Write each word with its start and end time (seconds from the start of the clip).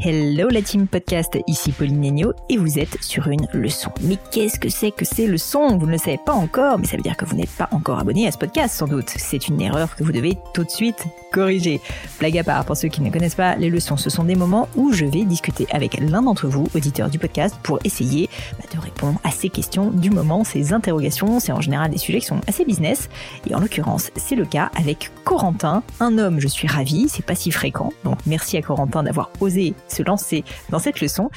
Hello 0.00 0.48
la 0.48 0.62
team 0.62 0.86
podcast, 0.86 1.36
ici 1.48 1.72
Pauline 1.72 1.98
Negno 1.98 2.32
et 2.48 2.56
vous 2.56 2.78
êtes 2.78 3.02
sur 3.02 3.26
une 3.26 3.48
leçon. 3.52 3.90
Mais 4.02 4.16
qu'est-ce 4.30 4.60
que 4.60 4.68
c'est 4.68 4.92
que 4.92 5.04
ces 5.04 5.26
leçons? 5.26 5.76
Vous 5.76 5.86
ne 5.86 5.92
le 5.92 5.98
savez 5.98 6.20
pas 6.24 6.34
encore, 6.34 6.78
mais 6.78 6.86
ça 6.86 6.96
veut 6.96 7.02
dire 7.02 7.16
que 7.16 7.24
vous 7.24 7.34
n'êtes 7.34 7.50
pas 7.50 7.68
encore 7.72 7.98
abonné 7.98 8.28
à 8.28 8.30
ce 8.30 8.38
podcast 8.38 8.76
sans 8.76 8.86
doute. 8.86 9.08
C'est 9.08 9.48
une 9.48 9.60
erreur 9.60 9.96
que 9.96 10.04
vous 10.04 10.12
devez 10.12 10.38
tout 10.54 10.62
de 10.62 10.70
suite 10.70 11.04
corriger. 11.30 11.80
Blague 12.18 12.38
à 12.38 12.44
part, 12.44 12.64
pour 12.64 12.76
ceux 12.76 12.88
qui 12.88 13.00
ne 13.00 13.10
connaissent 13.10 13.34
pas 13.34 13.56
les 13.56 13.70
leçons, 13.70 13.96
ce 13.96 14.10
sont 14.10 14.24
des 14.24 14.34
moments 14.34 14.68
où 14.76 14.92
je 14.92 15.04
vais 15.04 15.24
discuter 15.24 15.66
avec 15.70 15.98
l'un 16.00 16.22
d'entre 16.22 16.48
vous, 16.48 16.66
auditeur 16.74 17.10
du 17.10 17.18
podcast, 17.18 17.56
pour 17.62 17.78
essayer 17.84 18.28
bah, 18.58 18.64
de 18.74 18.80
répondre 18.80 19.20
à 19.24 19.30
ces 19.30 19.48
questions 19.48 19.90
du 19.90 20.10
moment, 20.10 20.44
ces 20.44 20.72
interrogations. 20.72 21.40
C'est 21.40 21.52
en 21.52 21.60
général 21.60 21.90
des 21.90 21.98
sujets 21.98 22.20
qui 22.20 22.26
sont 22.26 22.40
assez 22.46 22.64
business. 22.64 23.08
Et 23.48 23.54
en 23.54 23.60
l'occurrence, 23.60 24.10
c'est 24.16 24.36
le 24.36 24.44
cas 24.44 24.70
avec 24.76 25.10
Corentin, 25.24 25.82
un 26.00 26.18
homme, 26.18 26.40
je 26.40 26.48
suis 26.48 26.66
ravie, 26.66 27.08
c'est 27.08 27.24
pas 27.24 27.34
si 27.34 27.50
fréquent. 27.50 27.92
Donc 28.04 28.18
merci 28.26 28.56
à 28.56 28.62
Corentin 28.62 29.02
d'avoir 29.02 29.30
osé 29.40 29.74
se 29.88 30.02
lancer 30.02 30.44
dans 30.70 30.78
cette 30.78 31.00
leçon. 31.00 31.30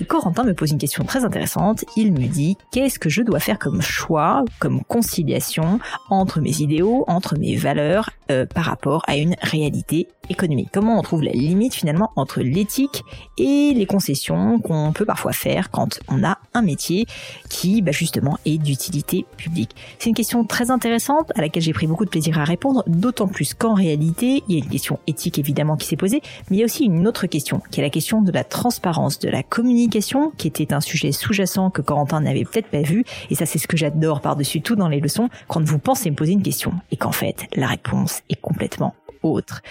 Et 0.00 0.04
Corentin 0.04 0.44
me 0.44 0.54
pose 0.54 0.70
une 0.70 0.78
question 0.78 1.04
très 1.04 1.24
intéressante. 1.24 1.84
Il 1.96 2.12
me 2.12 2.26
dit 2.26 2.56
qu'est-ce 2.70 2.98
que 2.98 3.08
je 3.08 3.22
dois 3.22 3.40
faire 3.40 3.58
comme 3.58 3.80
choix, 3.80 4.44
comme 4.58 4.82
conciliation 4.84 5.80
entre 6.10 6.40
mes 6.40 6.60
idéaux, 6.60 7.04
entre 7.08 7.38
mes 7.38 7.56
valeurs 7.56 8.10
euh, 8.30 8.46
par 8.46 8.64
rapport 8.64 9.02
à 9.06 9.16
une 9.16 9.34
réalité 9.42 10.08
économique. 10.28 10.68
Comment 10.72 10.98
on 10.98 11.02
trouve 11.02 11.22
la 11.22 11.32
limite 11.32 11.74
finalement 11.74 12.10
entre 12.16 12.40
l'éthique 12.40 13.02
et 13.38 13.72
les 13.74 13.86
concessions 13.86 14.58
qu'on 14.60 14.92
peut 14.92 15.04
parfois 15.04 15.32
faire 15.32 15.70
quand 15.70 16.00
on 16.08 16.22
a 16.24 16.38
un 16.54 16.62
métier 16.62 17.06
qui 17.48 17.82
bah, 17.82 17.92
justement 17.92 18.38
est 18.44 18.58
d'utilité 18.58 19.24
publique? 19.36 19.74
C'est 19.98 20.10
une 20.10 20.16
question 20.16 20.44
très 20.44 20.70
intéressante 20.70 21.32
à 21.34 21.40
laquelle 21.40 21.62
j'ai 21.62 21.72
pris 21.72 21.86
beaucoup 21.86 22.04
de 22.04 22.10
plaisir 22.10 22.38
à 22.38 22.44
répondre, 22.44 22.84
d'autant 22.86 23.26
plus 23.28 23.54
qu'en 23.54 23.74
réalité 23.74 24.42
il 24.48 24.56
y 24.56 24.60
a 24.60 24.64
une 24.64 24.70
question 24.70 24.98
éthique 25.06 25.38
évidemment 25.38 25.76
qui 25.76 25.86
s'est 25.86 25.96
posée, 25.96 26.20
mais 26.50 26.56
il 26.56 26.60
y 26.60 26.62
a 26.62 26.66
aussi 26.66 26.84
une 26.84 27.06
autre 27.06 27.26
question 27.26 27.60
qui 27.70 27.80
est 27.80 27.82
la 27.82 27.90
question 27.90 28.22
de 28.22 28.32
la 28.32 28.44
transparence, 28.44 29.18
de 29.18 29.28
la 29.28 29.42
communication, 29.42 30.32
qui 30.36 30.48
était 30.48 30.72
un 30.72 30.80
sujet 30.80 31.12
sous-jacent 31.12 31.70
que 31.70 31.82
Corentin 31.82 32.20
n'avait 32.20 32.44
peut-être 32.44 32.68
pas 32.68 32.82
vu. 32.82 33.04
Et 33.30 33.34
ça, 33.34 33.46
c'est 33.46 33.58
ce 33.58 33.66
que 33.66 33.76
j'adore 33.76 34.20
par-dessus 34.20 34.60
tout 34.60 34.76
dans 34.76 34.88
les 34.88 35.00
leçons, 35.00 35.28
quand 35.46 35.62
vous 35.62 35.78
pensez 35.78 36.10
me 36.10 36.16
poser 36.16 36.32
une 36.32 36.42
question 36.42 36.72
et 36.90 36.96
qu'en 36.96 37.12
fait, 37.12 37.46
la 37.54 37.66
réponse 37.66 38.22
est 38.28 38.40
complètement 38.40 38.94
autre. 39.32 39.62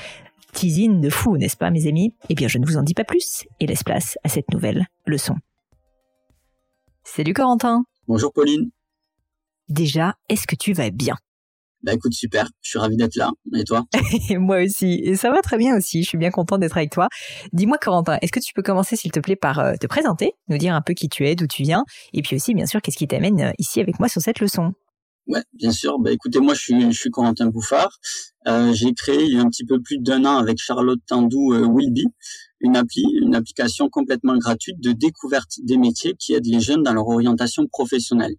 Teasing 0.53 1.01
de 1.01 1.09
fou, 1.09 1.37
n'est-ce 1.37 1.57
pas, 1.57 1.69
mes 1.69 1.87
amis? 1.87 2.13
Eh 2.29 2.35
bien, 2.35 2.47
je 2.47 2.57
ne 2.57 2.65
vous 2.65 2.77
en 2.77 2.83
dis 2.83 2.93
pas 2.93 3.03
plus 3.03 3.45
et 3.59 3.67
laisse 3.67 3.83
place 3.83 4.17
à 4.23 4.29
cette 4.29 4.51
nouvelle 4.51 4.87
leçon. 5.05 5.35
Salut 7.03 7.33
Corentin. 7.33 7.83
Bonjour 8.07 8.33
Pauline. 8.33 8.69
Déjà, 9.69 10.15
est-ce 10.29 10.47
que 10.47 10.55
tu 10.55 10.73
vas 10.73 10.89
bien? 10.89 11.15
Bah 11.83 11.93
écoute, 11.93 12.13
super, 12.13 12.49
je 12.61 12.71
suis 12.71 12.79
ravi 12.79 12.97
d'être 12.97 13.15
là. 13.15 13.31
Et 13.55 13.63
toi? 13.63 13.85
Moi 14.31 14.63
aussi. 14.63 14.99
Et 15.03 15.15
ça 15.15 15.29
va 15.29 15.41
très 15.41 15.57
bien 15.57 15.75
aussi, 15.77 16.03
je 16.03 16.09
suis 16.09 16.17
bien 16.17 16.31
contente 16.31 16.59
d'être 16.59 16.77
avec 16.77 16.91
toi. 16.91 17.07
Dis-moi 17.53 17.77
Corentin, 17.77 18.17
est-ce 18.21 18.31
que 18.31 18.39
tu 18.39 18.53
peux 18.53 18.63
commencer 18.63 18.95
s'il 18.95 19.11
te 19.11 19.19
plaît 19.19 19.35
par 19.35 19.59
euh, 19.59 19.75
te 19.79 19.87
présenter, 19.87 20.33
nous 20.47 20.57
dire 20.57 20.73
un 20.73 20.81
peu 20.81 20.93
qui 20.93 21.07
tu 21.07 21.27
es, 21.27 21.35
d'où 21.35 21.47
tu 21.47 21.63
viens, 21.63 21.83
et 22.13 22.21
puis 22.21 22.35
aussi 22.35 22.53
bien 22.53 22.65
sûr 22.65 22.81
qu'est-ce 22.81 22.97
qui 22.97 23.07
t'amène 23.07 23.41
euh, 23.41 23.51
ici 23.59 23.79
avec 23.79 23.99
moi 23.99 24.09
sur 24.09 24.21
cette 24.21 24.39
leçon? 24.39 24.73
Ouais, 25.27 25.43
bien 25.53 25.71
sûr. 25.71 25.99
Bah 25.99 26.11
écoutez, 26.11 26.39
moi 26.39 26.53
je 26.53 26.61
suis, 26.61 26.91
je 26.91 26.97
suis 26.97 27.09
Corentin 27.09 27.47
Bouffard. 27.47 27.99
Euh, 28.47 28.73
j'ai 28.73 28.93
créé 28.93 29.25
il 29.25 29.33
y 29.33 29.37
a 29.37 29.41
un 29.41 29.49
petit 29.49 29.65
peu 29.65 29.81
plus 29.81 29.97
d'un 29.99 30.23
an 30.25 30.37
avec 30.37 30.57
Charlotte 30.57 30.99
Tandou 31.05 31.53
euh, 31.53 31.67
Willby 31.67 32.05
une 32.59 32.75
appli, 32.75 33.03
une 33.21 33.35
application 33.35 33.89
complètement 33.89 34.37
gratuite 34.37 34.79
de 34.79 34.91
découverte 34.91 35.59
des 35.63 35.77
métiers 35.77 36.15
qui 36.17 36.33
aide 36.33 36.45
les 36.45 36.59
jeunes 36.59 36.83
dans 36.83 36.93
leur 36.93 37.07
orientation 37.07 37.67
professionnelle. 37.67 38.35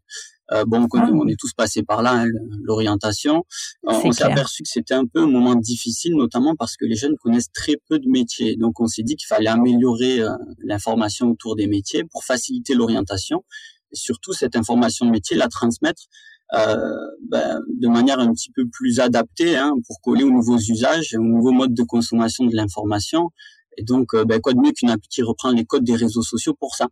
Euh, 0.51 0.65
bon, 0.67 0.87
on, 0.93 0.99
ah. 0.99 1.11
on, 1.13 1.29
est 1.29 1.39
tous 1.39 1.53
passés 1.53 1.83
par 1.83 2.03
là, 2.03 2.23
hein, 2.23 2.27
l'orientation. 2.63 3.45
On 3.83 4.13
s'est 4.13 4.25
aperçu 4.25 4.63
que 4.63 4.69
c'était 4.69 4.95
un 4.95 5.05
peu 5.05 5.21
un 5.21 5.27
moment 5.27 5.55
difficile, 5.55 6.17
notamment 6.17 6.57
parce 6.57 6.77
que 6.77 6.87
les 6.87 6.97
jeunes 6.97 7.17
connaissent 7.23 7.53
très 7.53 7.77
peu 7.89 7.99
de 7.99 8.09
métiers. 8.09 8.57
Donc, 8.57 8.81
on 8.81 8.87
s'est 8.87 9.03
dit 9.03 9.15
qu'il 9.17 9.27
fallait 9.27 9.51
améliorer 9.51 10.21
euh, 10.21 10.31
l'information 10.65 11.31
autour 11.31 11.55
des 11.55 11.67
métiers 11.67 12.05
pour 12.05 12.25
faciliter 12.25 12.75
l'orientation. 12.75 13.45
Et 13.93 13.97
surtout, 13.97 14.33
cette 14.33 14.57
information 14.57 15.05
de 15.05 15.11
métier, 15.11 15.37
la 15.37 15.49
transmettre 15.49 16.05
euh, 16.05 16.38
ben, 16.53 17.61
de 17.69 17.89
manière 17.89 18.19
un 18.19 18.33
petit 18.33 18.51
peu 18.51 18.65
plus 18.71 19.01
adaptée 19.01 19.57
hein, 19.57 19.75
pour 19.87 20.01
coller 20.01 20.25
aux 20.25 20.31
nouveaux 20.31 20.59
usages, 20.59 21.15
aux 21.15 21.23
nouveaux 21.23 21.53
modes 21.53 21.75
de 21.75 21.83
consommation 21.83 22.45
de 22.45 22.57
l'information 22.57 23.31
et 23.79 23.85
donc, 23.85 24.13
euh, 24.15 24.25
ben, 24.25 24.41
quoi 24.41 24.53
de 24.53 24.59
mieux 24.59 24.73
qu'une 24.73 24.91
appli 24.91 25.09
qui 25.09 25.23
reprend 25.23 25.51
les 25.51 25.65
codes 25.65 25.85
des 25.85 25.95
réseaux 25.95 26.23
sociaux 26.23 26.55
pour 26.59 26.75
ça? 26.75 26.89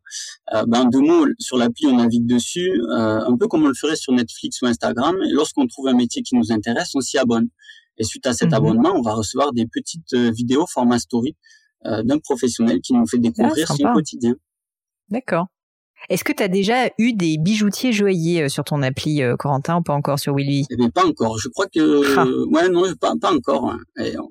Euh, 0.55 0.65
ben, 0.67 0.89
Deux 0.89 1.01
mots, 1.01 1.27
sur 1.39 1.57
l'appli, 1.57 1.87
on 1.87 1.97
navigue 1.97 2.27
dessus, 2.27 2.71
euh, 2.91 3.27
un 3.27 3.37
peu 3.37 3.49
comme 3.49 3.65
on 3.65 3.69
le 3.69 3.75
ferait 3.75 3.97
sur 3.97 4.13
Netflix 4.13 4.63
ou 4.63 4.67
Instagram. 4.67 5.17
Et 5.29 5.33
lorsqu'on 5.33 5.67
trouve 5.67 5.89
un 5.89 5.95
métier 5.95 6.23
qui 6.23 6.37
nous 6.37 6.53
intéresse, 6.53 6.93
on 6.95 7.01
s'y 7.01 7.19
abonne. 7.19 7.49
Et 7.99 8.05
suite 8.05 8.27
à 8.27 8.33
cet 8.33 8.49
mhm. 8.49 8.55
abonnement, 8.55 8.93
on 8.95 9.03
va 9.03 9.15
recevoir 9.15 9.53
des 9.53 9.67
petites 9.67 10.15
vidéos 10.15 10.67
format 10.67 10.99
story 10.99 11.37
d'un 11.85 12.19
professionnel 12.19 12.81
qui 12.81 12.95
nous 12.95 13.07
fait 13.07 13.19
découvrir 13.19 13.69
son 13.69 13.93
quotidien. 13.93 14.35
D'accord. 15.09 15.47
Est-ce 16.09 16.25
que 16.25 16.33
tu 16.33 16.43
as 16.43 16.49
déjà 16.49 16.89
eu 16.99 17.13
des 17.13 17.37
bijoutiers 17.39 17.93
joailliers 17.93 18.43
euh, 18.43 18.49
sur 18.49 18.65
ton 18.65 18.83
appli, 18.83 19.23
euh, 19.23 19.37
Corentin, 19.37 19.79
ou 19.79 19.83
pas 19.83 19.95
encore 19.95 20.19
sur 20.19 20.35
Willy? 20.35 20.67
Eh 20.71 20.77
bien, 20.77 20.91
pas 20.91 21.05
encore. 21.05 21.39
Je 21.39 21.49
crois 21.49 21.67
que... 21.67 22.17
Ah. 22.17 22.27
Ouais, 22.51 22.69
non, 22.69 22.83
pas, 23.01 23.15
pas 23.21 23.33
encore. 23.33 23.71
Hein. 23.71 23.79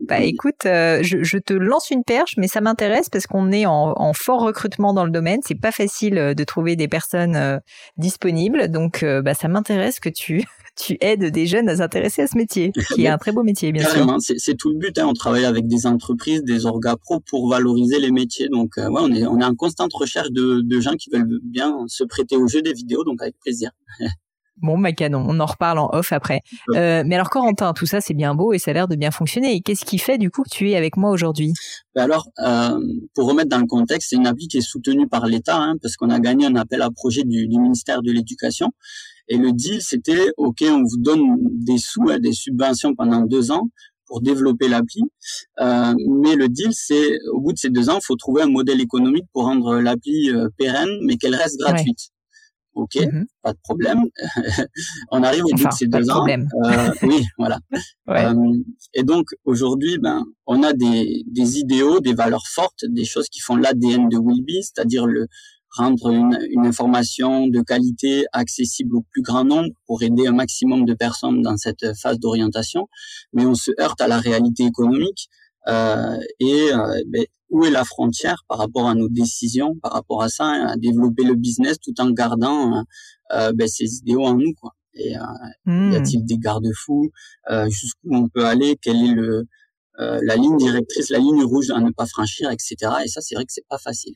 Bah 0.07 0.21
écoute, 0.21 0.65
euh, 0.65 0.99
je, 1.03 1.23
je, 1.23 1.37
te 1.37 1.53
lance 1.53 1.91
une 1.91 2.03
perche, 2.03 2.35
mais 2.37 2.47
ça 2.47 2.61
m'intéresse 2.61 3.09
parce 3.09 3.27
qu'on 3.27 3.51
est 3.51 3.65
en, 3.65 3.93
en, 3.97 4.13
fort 4.13 4.41
recrutement 4.41 4.93
dans 4.93 5.03
le 5.03 5.11
domaine. 5.11 5.39
C'est 5.43 5.59
pas 5.59 5.71
facile 5.71 6.33
de 6.35 6.43
trouver 6.43 6.75
des 6.75 6.87
personnes 6.87 7.59
disponibles, 7.97 8.69
donc 8.69 9.03
bah, 9.03 9.33
ça 9.33 9.47
m'intéresse 9.47 9.99
que 9.99 10.09
tu 10.09 10.43
tu 10.75 10.97
aides 11.01 11.31
des 11.31 11.45
jeunes 11.45 11.69
à 11.69 11.77
s'intéresser 11.77 12.21
à 12.23 12.27
ce 12.27 12.37
métier, 12.37 12.71
qui 12.93 13.03
est 13.03 13.07
un 13.07 13.17
très 13.17 13.31
beau 13.31 13.43
métier, 13.43 13.71
bien 13.71 13.87
sûr. 13.87 14.05
C'est 14.19 14.55
tout 14.55 14.69
le 14.69 14.77
but. 14.77 14.97
Hein. 14.97 15.07
On 15.07 15.13
travaille 15.13 15.45
avec 15.45 15.67
des 15.67 15.87
entreprises, 15.87 16.43
des 16.43 16.65
orgas 16.65 16.97
pro 16.97 17.19
pour 17.19 17.49
valoriser 17.49 17.99
les 17.99 18.11
métiers. 18.11 18.49
Donc, 18.49 18.77
euh, 18.77 18.89
ouais, 18.89 19.01
on 19.01 19.11
est, 19.11 19.25
on 19.25 19.39
est 19.39 19.45
en 19.45 19.55
constante 19.55 19.93
recherche 19.93 20.31
de, 20.31 20.61
de 20.61 20.79
gens 20.79 20.93
qui 20.93 21.09
veulent 21.09 21.39
bien 21.43 21.75
se 21.87 22.03
prêter 22.03 22.35
au 22.35 22.47
jeu 22.47 22.61
des 22.61 22.73
vidéos, 22.73 23.03
donc 23.03 23.21
avec 23.21 23.35
plaisir. 23.39 23.71
Bon, 24.61 24.77
ma 24.77 24.93
canon, 24.93 25.25
on 25.27 25.41
en 25.41 25.45
reparle 25.45 25.79
en 25.79 25.89
off 25.91 26.13
après. 26.13 26.39
Euh, 26.75 27.03
mais 27.05 27.15
alors, 27.15 27.29
Corentin, 27.29 27.73
tout 27.73 27.85
ça, 27.85 27.99
c'est 27.99 28.13
bien 28.13 28.35
beau 28.35 28.53
et 28.53 28.57
ça 28.57 28.71
a 28.71 28.73
l'air 28.73 28.87
de 28.87 28.95
bien 28.95 29.11
fonctionner. 29.11 29.53
Et 29.53 29.59
qu'est-ce 29.59 29.83
qui 29.83 29.97
fait, 29.97 30.17
du 30.17 30.31
coup, 30.31 30.43
que 30.43 30.49
tu 30.49 30.71
es 30.71 30.77
avec 30.77 30.95
moi 30.95 31.11
aujourd'hui? 31.11 31.51
Ben 31.93 32.03
Alors, 32.03 32.29
euh, 32.39 32.79
pour 33.13 33.27
remettre 33.27 33.49
dans 33.49 33.59
le 33.59 33.67
contexte, 33.67 34.11
c'est 34.11 34.15
une 34.15 34.27
appli 34.27 34.47
qui 34.47 34.59
est 34.59 34.61
soutenue 34.61 35.09
par 35.09 35.25
l'État, 35.25 35.57
hein, 35.57 35.75
parce 35.81 35.97
qu'on 35.97 36.09
a 36.09 36.19
gagné 36.19 36.45
un 36.45 36.55
appel 36.55 36.81
à 36.81 36.89
projet 36.89 37.23
du, 37.23 37.47
du 37.47 37.59
ministère 37.59 38.01
de 38.01 38.13
l'Éducation. 38.13 38.71
Et 39.27 39.37
le 39.37 39.51
deal, 39.51 39.81
c'était, 39.81 40.27
OK, 40.37 40.63
on 40.63 40.83
vous 40.83 40.97
donne 40.97 41.37
des 41.41 41.77
sous, 41.77 42.05
des 42.19 42.33
subventions 42.33 42.95
pendant 42.95 43.21
deux 43.21 43.51
ans 43.51 43.69
pour 44.07 44.21
développer 44.21 44.67
l'appli. 44.67 45.01
Euh, 45.59 45.93
mais 46.21 46.35
le 46.35 46.47
deal, 46.47 46.69
c'est, 46.73 47.17
au 47.33 47.41
bout 47.41 47.53
de 47.53 47.57
ces 47.57 47.69
deux 47.69 47.89
ans, 47.89 47.97
il 48.01 48.05
faut 48.05 48.15
trouver 48.15 48.43
un 48.43 48.49
modèle 48.49 48.81
économique 48.81 49.25
pour 49.33 49.43
rendre 49.45 49.79
l'appli 49.79 50.29
euh, 50.29 50.47
pérenne, 50.57 50.99
mais 51.03 51.17
qu'elle 51.17 51.35
reste 51.35 51.59
gratuite. 51.59 52.11
Ok, 52.75 52.95
mm-hmm. 52.95 53.23
pas 53.41 53.53
de 53.53 53.57
problème. 53.63 54.03
on 55.11 55.23
arrive 55.23 55.45
au 55.45 55.55
bout 55.55 55.65
de 55.65 55.73
ces 55.73 55.87
deux 55.87 56.09
ans. 56.11 56.27
Euh, 56.27 56.91
oui, 57.03 57.25
voilà. 57.37 57.59
ouais. 58.07 58.25
euh, 58.25 58.63
et 58.93 59.03
donc 59.03 59.27
aujourd'hui, 59.45 59.97
ben, 59.97 60.25
on 60.45 60.61
a 60.61 60.73
des, 60.73 61.23
des 61.25 61.57
idéaux, 61.57 62.01
des 62.01 62.13
valeurs 62.13 62.45
fortes, 62.47 62.83
des 62.89 63.05
choses 63.05 63.29
qui 63.29 63.39
font 63.39 63.55
l'ADN 63.55 64.09
de 64.09 64.17
Willby, 64.17 64.61
c'est-à-dire 64.61 65.07
le 65.07 65.27
rendre 65.75 66.09
une, 66.09 66.37
une, 66.49 66.65
information 66.65 67.47
de 67.47 67.61
qualité 67.61 68.25
accessible 68.31 68.95
au 68.97 69.01
plus 69.11 69.21
grand 69.21 69.43
nombre 69.43 69.69
pour 69.85 70.03
aider 70.03 70.27
un 70.27 70.33
maximum 70.33 70.85
de 70.85 70.93
personnes 70.93 71.41
dans 71.41 71.57
cette 71.57 71.85
phase 72.01 72.19
d'orientation. 72.19 72.87
Mais 73.33 73.45
on 73.45 73.55
se 73.55 73.71
heurte 73.79 74.01
à 74.01 74.07
la 74.07 74.19
réalité 74.19 74.63
économique 74.63 75.29
euh, 75.67 76.19
et 76.39 76.71
euh, 76.73 77.01
ben, 77.07 77.25
où 77.49 77.65
est 77.65 77.71
la 77.71 77.83
frontière 77.83 78.43
par 78.47 78.59
rapport 78.59 78.87
à 78.87 78.95
nos 78.95 79.09
décisions, 79.09 79.75
par 79.81 79.93
rapport 79.93 80.21
à 80.21 80.29
ça, 80.29 80.45
à 80.45 80.75
développer 80.77 81.23
le 81.23 81.35
business 81.35 81.77
tout 81.79 81.93
en 81.99 82.11
gardant 82.11 82.83
euh, 83.31 83.51
ben, 83.53 83.67
ces 83.67 83.97
idéaux 83.97 84.25
en 84.25 84.35
nous, 84.35 84.53
quoi. 84.53 84.71
Et 84.97 85.13
hmm. 85.65 85.91
y 85.91 85.95
a-t-il 85.97 86.25
des 86.25 86.37
garde-fous 86.37 87.11
Jusqu'où 87.67 88.15
on 88.15 88.29
peut 88.29 88.45
aller 88.45 88.77
Quelle 88.81 89.03
est 89.03 89.13
le 89.13 89.45
la 89.97 90.35
ligne 90.37 90.55
directrice, 90.57 91.09
la 91.09 91.19
ligne 91.19 91.43
rouge 91.43 91.69
à 91.69 91.79
ne 91.79 91.91
pas 91.91 92.05
franchir, 92.05 92.49
etc. 92.49 92.75
Et 93.03 93.07
ça, 93.09 93.19
c'est 93.19 93.35
vrai 93.35 93.43
que 93.43 93.51
c'est 93.51 93.67
pas 93.67 93.77
facile. 93.77 94.15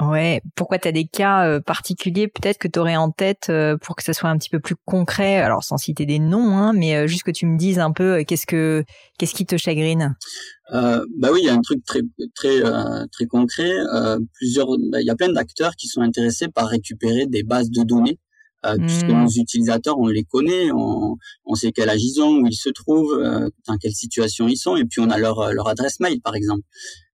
Ouais, 0.00 0.42
pourquoi 0.56 0.80
tu 0.80 0.88
as 0.88 0.92
des 0.92 1.06
cas 1.06 1.46
euh, 1.46 1.60
particuliers 1.60 2.26
peut-être 2.26 2.58
que 2.58 2.66
tu 2.66 2.80
aurais 2.80 2.96
en 2.96 3.12
tête 3.12 3.46
euh, 3.48 3.76
pour 3.76 3.94
que 3.94 4.02
ça 4.02 4.12
soit 4.12 4.28
un 4.28 4.36
petit 4.36 4.50
peu 4.50 4.58
plus 4.58 4.74
concret, 4.84 5.36
alors 5.36 5.62
sans 5.62 5.76
citer 5.76 6.04
des 6.04 6.18
noms, 6.18 6.56
hein, 6.56 6.72
mais 6.72 6.96
euh, 6.96 7.06
juste 7.06 7.22
que 7.22 7.30
tu 7.30 7.46
me 7.46 7.56
dises 7.56 7.78
un 7.78 7.92
peu 7.92 8.24
qu'est-ce 8.24 8.46
que 8.46 8.84
qu'est-ce 9.18 9.34
qui 9.34 9.46
te 9.46 9.56
chagrine? 9.56 10.16
Bah 10.72 11.28
oui, 11.32 11.40
il 11.42 11.44
y 11.44 11.48
a 11.48 11.54
un 11.54 11.60
truc 11.60 11.84
très 11.84 12.00
très 12.34 12.60
très 13.12 13.26
concret. 13.26 13.70
plusieurs, 14.32 14.66
bah, 14.90 15.00
il 15.00 15.06
y 15.06 15.10
a 15.10 15.14
plein 15.14 15.32
d'acteurs 15.32 15.76
qui 15.76 15.86
sont 15.86 16.00
intéressés 16.00 16.48
par 16.48 16.66
récupérer 16.66 17.26
des 17.26 17.44
bases 17.44 17.70
de 17.70 17.84
données 17.84 18.18
puisque 18.78 19.04
mmh. 19.04 19.22
nos 19.24 19.28
utilisateurs, 19.28 19.98
on 19.98 20.06
les 20.06 20.24
connaît, 20.24 20.72
on, 20.72 21.18
on 21.44 21.54
sait 21.54 21.70
quel 21.70 21.90
âge 21.90 22.02
ils 22.02 22.22
ont, 22.22 22.38
où 22.38 22.46
ils 22.46 22.56
se 22.56 22.70
trouvent, 22.70 23.14
dans 23.68 23.76
quelle 23.76 23.92
situation 23.92 24.48
ils 24.48 24.56
sont, 24.56 24.74
et 24.76 24.86
puis 24.86 25.02
on 25.02 25.10
a 25.10 25.18
leur, 25.18 25.52
leur 25.52 25.68
adresse 25.68 26.00
mail, 26.00 26.22
par 26.22 26.34
exemple. 26.34 26.62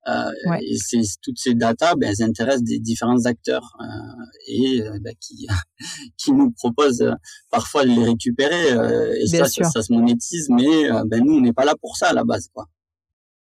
Euh, 0.08 0.30
Et 0.62 0.76
c'est, 0.76 1.02
toutes 1.22 1.38
ces 1.38 1.54
datas, 1.54 1.94
ben, 1.94 2.08
elles 2.10 2.24
intéressent 2.24 2.62
des 2.62 2.78
différents 2.78 3.26
acteurs 3.26 3.76
euh, 3.80 4.24
et 4.48 4.82
euh, 4.82 4.98
ben, 5.00 5.14
qui, 5.20 5.46
qui 6.16 6.32
nous 6.32 6.50
proposent 6.52 7.02
euh, 7.02 7.14
parfois 7.50 7.84
de 7.84 7.90
les 7.90 8.04
récupérer. 8.04 8.72
Euh, 8.72 9.14
et 9.20 9.26
ça, 9.26 9.46
ça, 9.46 9.82
se 9.82 9.92
monétise, 9.92 10.48
mais 10.50 10.88
ben, 11.06 11.22
nous, 11.24 11.34
on 11.34 11.40
n'est 11.40 11.52
pas 11.52 11.64
là 11.64 11.74
pour 11.80 11.96
ça 11.96 12.08
à 12.08 12.12
la 12.12 12.24
base. 12.24 12.48
quoi. 12.52 12.66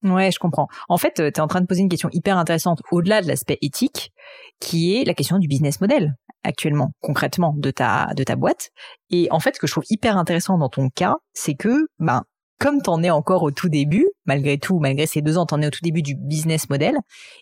Ouais, 0.03 0.31
je 0.31 0.39
comprends. 0.39 0.67
En 0.89 0.97
fait, 0.97 1.13
tu 1.15 1.21
es 1.21 1.39
en 1.39 1.47
train 1.47 1.61
de 1.61 1.65
poser 1.65 1.81
une 1.81 1.89
question 1.89 2.09
hyper 2.11 2.37
intéressante 2.37 2.81
au-delà 2.91 3.21
de 3.21 3.27
l'aspect 3.27 3.57
éthique, 3.61 4.11
qui 4.59 4.95
est 4.95 5.05
la 5.05 5.13
question 5.13 5.39
du 5.39 5.47
business 5.47 5.79
model 5.79 6.15
actuellement, 6.43 6.91
concrètement, 6.99 7.55
de 7.57 7.71
ta 7.71 8.09
de 8.17 8.23
ta 8.25 8.35
boîte. 8.35 8.71
Et 9.09 9.29
en 9.31 9.39
fait, 9.39 9.55
ce 9.55 9.59
que 9.61 9.67
je 9.67 9.71
trouve 9.71 9.85
hyper 9.89 10.17
intéressant 10.17 10.57
dans 10.57 10.67
ton 10.67 10.89
cas, 10.89 11.15
c'est 11.33 11.55
que 11.55 11.87
ben 11.99 12.23
comme 12.59 12.81
t'en 12.81 13.01
es 13.01 13.09
encore 13.09 13.43
au 13.43 13.51
tout 13.51 13.69
début, 13.69 14.07
malgré 14.25 14.57
tout, 14.57 14.79
malgré 14.79 15.05
ces 15.05 15.21
deux 15.21 15.37
ans, 15.37 15.45
t'en 15.45 15.61
es 15.61 15.67
au 15.67 15.71
tout 15.71 15.81
début 15.83 16.01
du 16.01 16.15
business 16.15 16.69
model, 16.69 16.95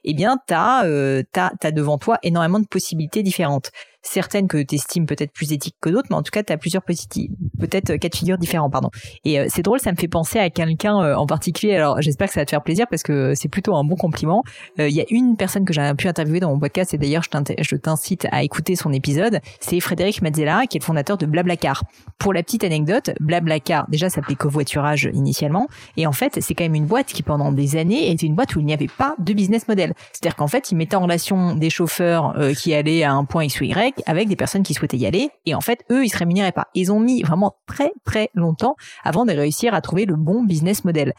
eh 0.04 0.14
bien, 0.14 0.38
t'as, 0.48 0.86
euh, 0.86 1.24
t'as, 1.32 1.52
t'as 1.60 1.72
devant 1.72 1.98
toi 1.98 2.18
énormément 2.24 2.60
de 2.60 2.68
possibilités 2.68 3.24
différentes 3.24 3.72
certaines 4.02 4.48
que 4.48 4.62
tu 4.62 4.76
estimes 4.76 5.06
peut-être 5.06 5.32
plus 5.32 5.54
éthiques 5.54 5.76
que 5.80 5.90
d'autres, 5.90 6.08
mais 6.10 6.16
en 6.16 6.24
tout 6.24 6.32
cas, 6.32 6.44
tu 6.44 6.52
as 6.52 6.58
plusieurs 6.58 6.84
peut-être 6.84 7.92
euh, 7.92 7.98
cas 7.98 8.10
de 8.10 8.16
figure 8.16 8.38
différents, 8.38 8.70
pardon. 8.70 8.90
Et 9.26 9.40
euh, 9.40 9.46
c'est 9.50 9.62
drôle, 9.62 9.80
ça 9.80 9.92
me 9.92 9.98
fait 9.98 10.08
penser 10.08 10.40
à 10.40 10.50
quelqu'un 10.50 11.00
euh, 11.02 11.16
en 11.16 11.28
particulier. 11.28 11.76
Alors, 11.76 12.02
j'espère 12.02 12.28
que 12.28 12.34
ça 12.34 12.42
va 12.42 12.46
te 12.46 12.52
faire 12.52 12.64
plaisir 12.64 12.88
parce 12.90 13.04
que 13.04 13.34
c'est 13.36 13.50
plutôt 13.50 13.76
un 13.76 13.84
bon 13.84 13.96
compliment. 13.96 14.44
Il 14.78 14.90
y 14.90 15.02
a 15.02 15.06
une 15.10 15.38
personne 15.38 15.66
que 15.66 15.74
j'ai 15.74 15.94
pu 15.98 16.08
interviewer 16.08 16.40
dans 16.40 16.50
mon 16.50 16.60
podcast 16.60 16.94
et 16.94 16.98
d'ailleurs, 16.98 17.24
je 17.24 17.76
t'incite 17.76 18.28
à 18.32 18.44
écouter 18.44 18.76
son 18.76 18.92
épisode. 18.92 19.40
C'est 19.60 19.80
Frédéric 19.80 20.22
Mazzella, 20.22 20.64
qui 20.70 20.78
est 20.78 20.80
le 20.80 20.86
fondateur 20.86 21.18
de 21.18 21.26
Blablacar. 21.26 21.84
Pour 22.18 22.34
la 22.34 22.44
petite 22.44 22.64
anecdote, 22.64 23.12
Blablacar, 23.20 23.86
déjà, 23.90 24.10
ça 24.10 24.16
s'appelait 24.16 24.36
covoiturage 24.36 25.10
initialement. 25.14 25.68
Et 25.98 26.08
en 26.08 26.12
fait, 26.12 26.40
c'est 26.42 26.54
quand 26.54 26.64
même 26.64 26.71
une 26.76 26.86
boîte 26.86 27.08
qui, 27.08 27.24
pendant 27.24 27.52
des 27.52 27.76
années, 27.76 28.12
était 28.12 28.26
une 28.26 28.36
boîte 28.36 28.56
où 28.56 28.60
il 28.60 28.66
n'y 28.66 28.74
avait 28.74 28.88
pas 28.88 29.16
de 29.20 29.34
business 29.34 29.68
model. 29.68 29.94
C'est-à-dire 30.12 30.36
qu'en 30.36 30.48
fait, 30.48 30.72
il 30.72 30.76
mettait 30.76 30.96
en 30.96 31.04
relation 31.04 31.56
des 31.56 31.70
chauffeurs 31.70 32.36
qui 32.58 32.74
allaient 32.74 33.04
à 33.04 33.14
un 33.14 33.26
point 33.26 33.46
X 33.46 33.62
ou 33.62 33.66
Y 33.66 34.04
avec 34.06 34.28
des 34.28 34.36
personnes 34.36 34.64
qui 34.64 34.74
souhaitaient 34.74 34.98
y 34.98 35.06
aller. 35.06 35.30
Et 35.46 35.56
en 35.56 35.62
fait, 35.62 35.84
eux, 35.92 36.06
ils 36.06 36.10
se 36.10 36.18
rémunéraient 36.18 36.52
pas. 36.52 36.68
Ils 36.74 36.92
ont 36.92 37.00
mis 37.00 37.22
vraiment 37.22 37.56
très 37.68 37.92
très 38.06 38.30
longtemps 38.34 38.76
avant 39.04 39.26
de 39.26 39.32
réussir 39.32 39.74
à 39.74 39.82
trouver 39.82 40.06
le 40.06 40.16
bon 40.16 40.44
business 40.44 40.86
model. 40.86 41.14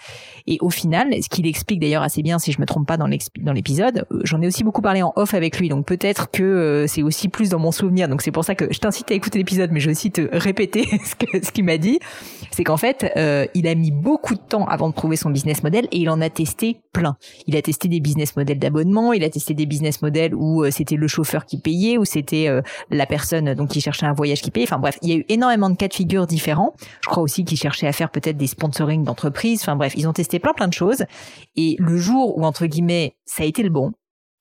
Et 0.47 0.59
au 0.61 0.71
final, 0.71 1.15
ce 1.23 1.29
qu'il 1.29 1.47
explique 1.47 1.81
d'ailleurs 1.81 2.03
assez 2.03 2.23
bien, 2.23 2.39
si 2.39 2.53
je 2.53 2.61
me 2.61 2.67
trompe 2.67 2.87
pas 2.87 2.97
dans 2.97 3.07
l'épisode, 3.07 4.07
euh, 4.13 4.21
j'en 4.25 4.41
ai 4.43 4.47
aussi 4.47 4.65
beaucoup 4.65 4.83
parlé 4.83 5.03
en 5.03 5.13
off 5.17 5.35
avec 5.35 5.59
lui. 5.59 5.69
Donc 5.69 5.87
peut-être 5.87 6.31
que 6.31 6.43
euh, 6.43 6.87
c'est 6.87 7.03
aussi 7.03 7.29
plus 7.29 7.51
dans 7.51 7.59
mon 7.59 7.73
souvenir. 7.73 8.09
Donc 8.09 8.23
c'est 8.23 8.31
pour 8.31 8.45
ça 8.45 8.55
que 8.55 8.73
je 8.73 8.79
t'incite 8.79 9.11
à 9.11 9.15
écouter 9.15 9.39
l'épisode, 9.39 9.71
mais 9.73 9.81
je 9.81 9.87
vais 9.87 9.93
aussi 9.93 10.11
te 10.11 10.29
répéter 10.33 10.85
ce 11.43 11.51
qu'il 11.51 11.65
m'a 11.65 11.79
dit. 11.79 11.99
C'est 12.51 12.65
qu'en 12.65 12.77
fait, 12.77 13.13
euh, 13.17 13.47
il 13.55 13.67
a 13.67 13.75
mis 13.75 13.91
beaucoup 13.91 14.35
de 14.35 14.41
temps 14.41 14.67
avant 14.67 14.89
de 14.89 14.95
trouver 14.95 15.17
son 15.17 15.31
business 15.31 15.42
et 15.47 15.99
il 15.99 16.11
en 16.11 16.21
a 16.21 16.31
testé 16.31 16.81
plein. 16.93 17.17
Il 17.47 17.57
a 17.57 17.63
testé 17.63 17.89
des 17.89 18.01
business 18.01 18.37
models 18.37 18.59
d'abonnement, 18.59 19.13
il 19.13 19.25
a 19.25 19.31
testé 19.31 19.55
des 19.55 19.67
business 19.67 20.03
models 20.03 20.35
où 20.35 20.69
c'était 20.71 20.97
le 20.97 21.09
chauffeur 21.09 21.45
qui 21.45 21.59
payait, 21.59 21.99
où 21.99 22.05
c'était 22.05 22.49
la 22.91 23.07
personne 23.07 23.55
donc 23.55 23.71
qui 23.71 23.81
cherchait 23.81 24.07
un 24.07 24.13
voyage 24.13 24.43
qui 24.43 24.51
payait. 24.51 24.67
Enfin 24.67 24.79
bref, 24.79 24.99
il 25.03 25.09
y 25.09 25.13
a 25.13 25.17
eu 25.17 25.25
énormément 25.29 25.71
de 25.71 25.77
cas 25.77 25.89
de 25.89 25.95
figure 25.95 26.27
différents. 26.27 26.75
Je 27.03 27.09
crois 27.09 27.23
aussi 27.23 27.45
qu'ils 27.45 27.59
cherchaient 27.59 27.87
à 27.87 27.93
faire 27.93 28.11
peut-être 28.11 28.37
des 28.37 28.47
sponsoring 28.47 29.05
d'entreprises. 29.05 29.63
Enfin 29.63 29.77
bref, 29.77 29.95
ils 29.97 30.09
ont 30.09 30.13
testé 30.13 30.39
plein 30.39 30.53
plein 30.53 30.69
de 30.69 30.75
choses. 30.75 31.05
Et 31.57 31.77
le 31.79 31.97
jour 31.97 32.39
où 32.39 32.45
entre 32.45 32.67
guillemets 32.67 33.17
ça 33.25 33.43
a 33.43 33.47
été 33.47 33.63
le 33.63 33.71
bon, 33.71 33.93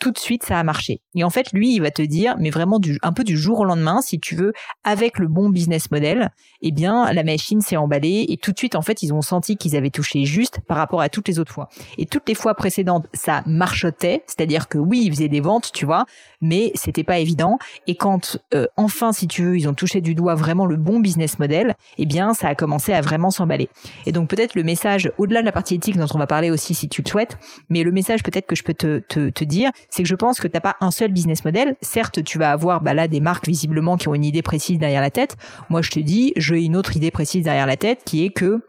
tout 0.01 0.11
de 0.11 0.17
suite 0.17 0.43
ça 0.43 0.59
a 0.59 0.63
marché. 0.63 0.99
Et 1.13 1.23
en 1.23 1.29
fait, 1.29 1.53
lui, 1.53 1.75
il 1.75 1.81
va 1.81 1.91
te 1.91 2.01
dire, 2.01 2.35
mais 2.39 2.49
vraiment 2.49 2.79
un 3.03 3.13
peu 3.13 3.23
du 3.23 3.37
jour 3.37 3.59
au 3.59 3.65
lendemain, 3.65 4.01
si 4.01 4.19
tu 4.19 4.35
veux, 4.35 4.51
avec 4.83 5.19
le 5.19 5.27
bon 5.27 5.49
business 5.49 5.91
model, 5.91 6.31
eh 6.63 6.71
bien, 6.71 7.13
la 7.13 7.23
machine 7.23 7.61
s'est 7.61 7.77
emballée 7.77 8.25
et 8.29 8.37
tout 8.37 8.51
de 8.51 8.57
suite, 8.57 8.75
en 8.75 8.81
fait, 8.81 9.03
ils 9.03 9.13
ont 9.13 9.21
senti 9.21 9.57
qu'ils 9.57 9.75
avaient 9.75 9.91
touché 9.91 10.25
juste 10.25 10.59
par 10.67 10.77
rapport 10.77 11.01
à 11.01 11.09
toutes 11.09 11.27
les 11.27 11.37
autres 11.37 11.53
fois. 11.53 11.69
Et 11.99 12.07
toutes 12.07 12.27
les 12.27 12.33
fois 12.33 12.55
précédentes, 12.55 13.05
ça 13.13 13.43
marchotait, 13.45 14.23
c'est-à-dire 14.25 14.67
que 14.67 14.79
oui, 14.79 15.03
ils 15.05 15.11
faisaient 15.11 15.27
des 15.27 15.39
ventes, 15.39 15.71
tu 15.71 15.85
vois, 15.85 16.05
mais 16.41 16.71
c'était 16.73 17.03
pas 17.03 17.19
évident. 17.19 17.59
Et 17.85 17.93
quand 17.93 18.39
euh, 18.55 18.65
enfin, 18.77 19.13
si 19.13 19.27
tu 19.27 19.43
veux, 19.43 19.57
ils 19.57 19.69
ont 19.69 19.75
touché 19.75 20.01
du 20.01 20.15
doigt 20.15 20.33
vraiment 20.33 20.65
le 20.65 20.77
bon 20.77 20.99
business 20.99 21.37
model, 21.37 21.75
eh 21.99 22.07
bien, 22.07 22.33
ça 22.33 22.47
a 22.47 22.55
commencé 22.55 22.91
à 22.91 23.01
vraiment 23.01 23.29
s'emballer. 23.29 23.69
Et 24.07 24.11
donc 24.11 24.29
peut-être 24.29 24.55
le 24.55 24.63
message, 24.63 25.11
au-delà 25.19 25.41
de 25.41 25.45
la 25.45 25.51
partie 25.51 25.75
éthique 25.75 25.97
dont 25.97 26.07
on 26.11 26.17
va 26.17 26.27
parler 26.27 26.49
aussi 26.49 26.73
si 26.73 26.89
tu 26.89 27.03
le 27.03 27.07
souhaites, 27.07 27.37
mais 27.69 27.83
le 27.83 27.91
message 27.91 28.23
peut-être 28.23 28.47
que 28.47 28.55
je 28.55 28.63
peux 28.63 28.73
te 28.73 29.43
dire, 29.43 29.69
c'est 29.91 30.03
que 30.03 30.09
je 30.09 30.15
pense 30.15 30.39
que 30.39 30.47
t'as 30.47 30.61
pas 30.61 30.77
un 30.79 30.89
seul 30.89 31.11
business 31.11 31.45
model. 31.45 31.75
Certes, 31.81 32.23
tu 32.23 32.39
vas 32.39 32.51
avoir 32.51 32.81
bah 32.81 32.93
là 32.93 33.07
des 33.07 33.19
marques 33.19 33.47
visiblement 33.47 33.97
qui 33.97 34.07
ont 34.07 34.15
une 34.15 34.25
idée 34.25 34.41
précise 34.41 34.79
derrière 34.79 35.01
la 35.01 35.11
tête. 35.11 35.37
Moi, 35.69 35.81
je 35.81 35.91
te 35.91 35.99
dis, 35.99 36.33
j'ai 36.37 36.63
une 36.63 36.75
autre 36.75 36.95
idée 36.97 37.11
précise 37.11 37.43
derrière 37.43 37.67
la 37.67 37.77
tête 37.77 38.01
qui 38.05 38.25
est 38.25 38.29
que 38.29 38.61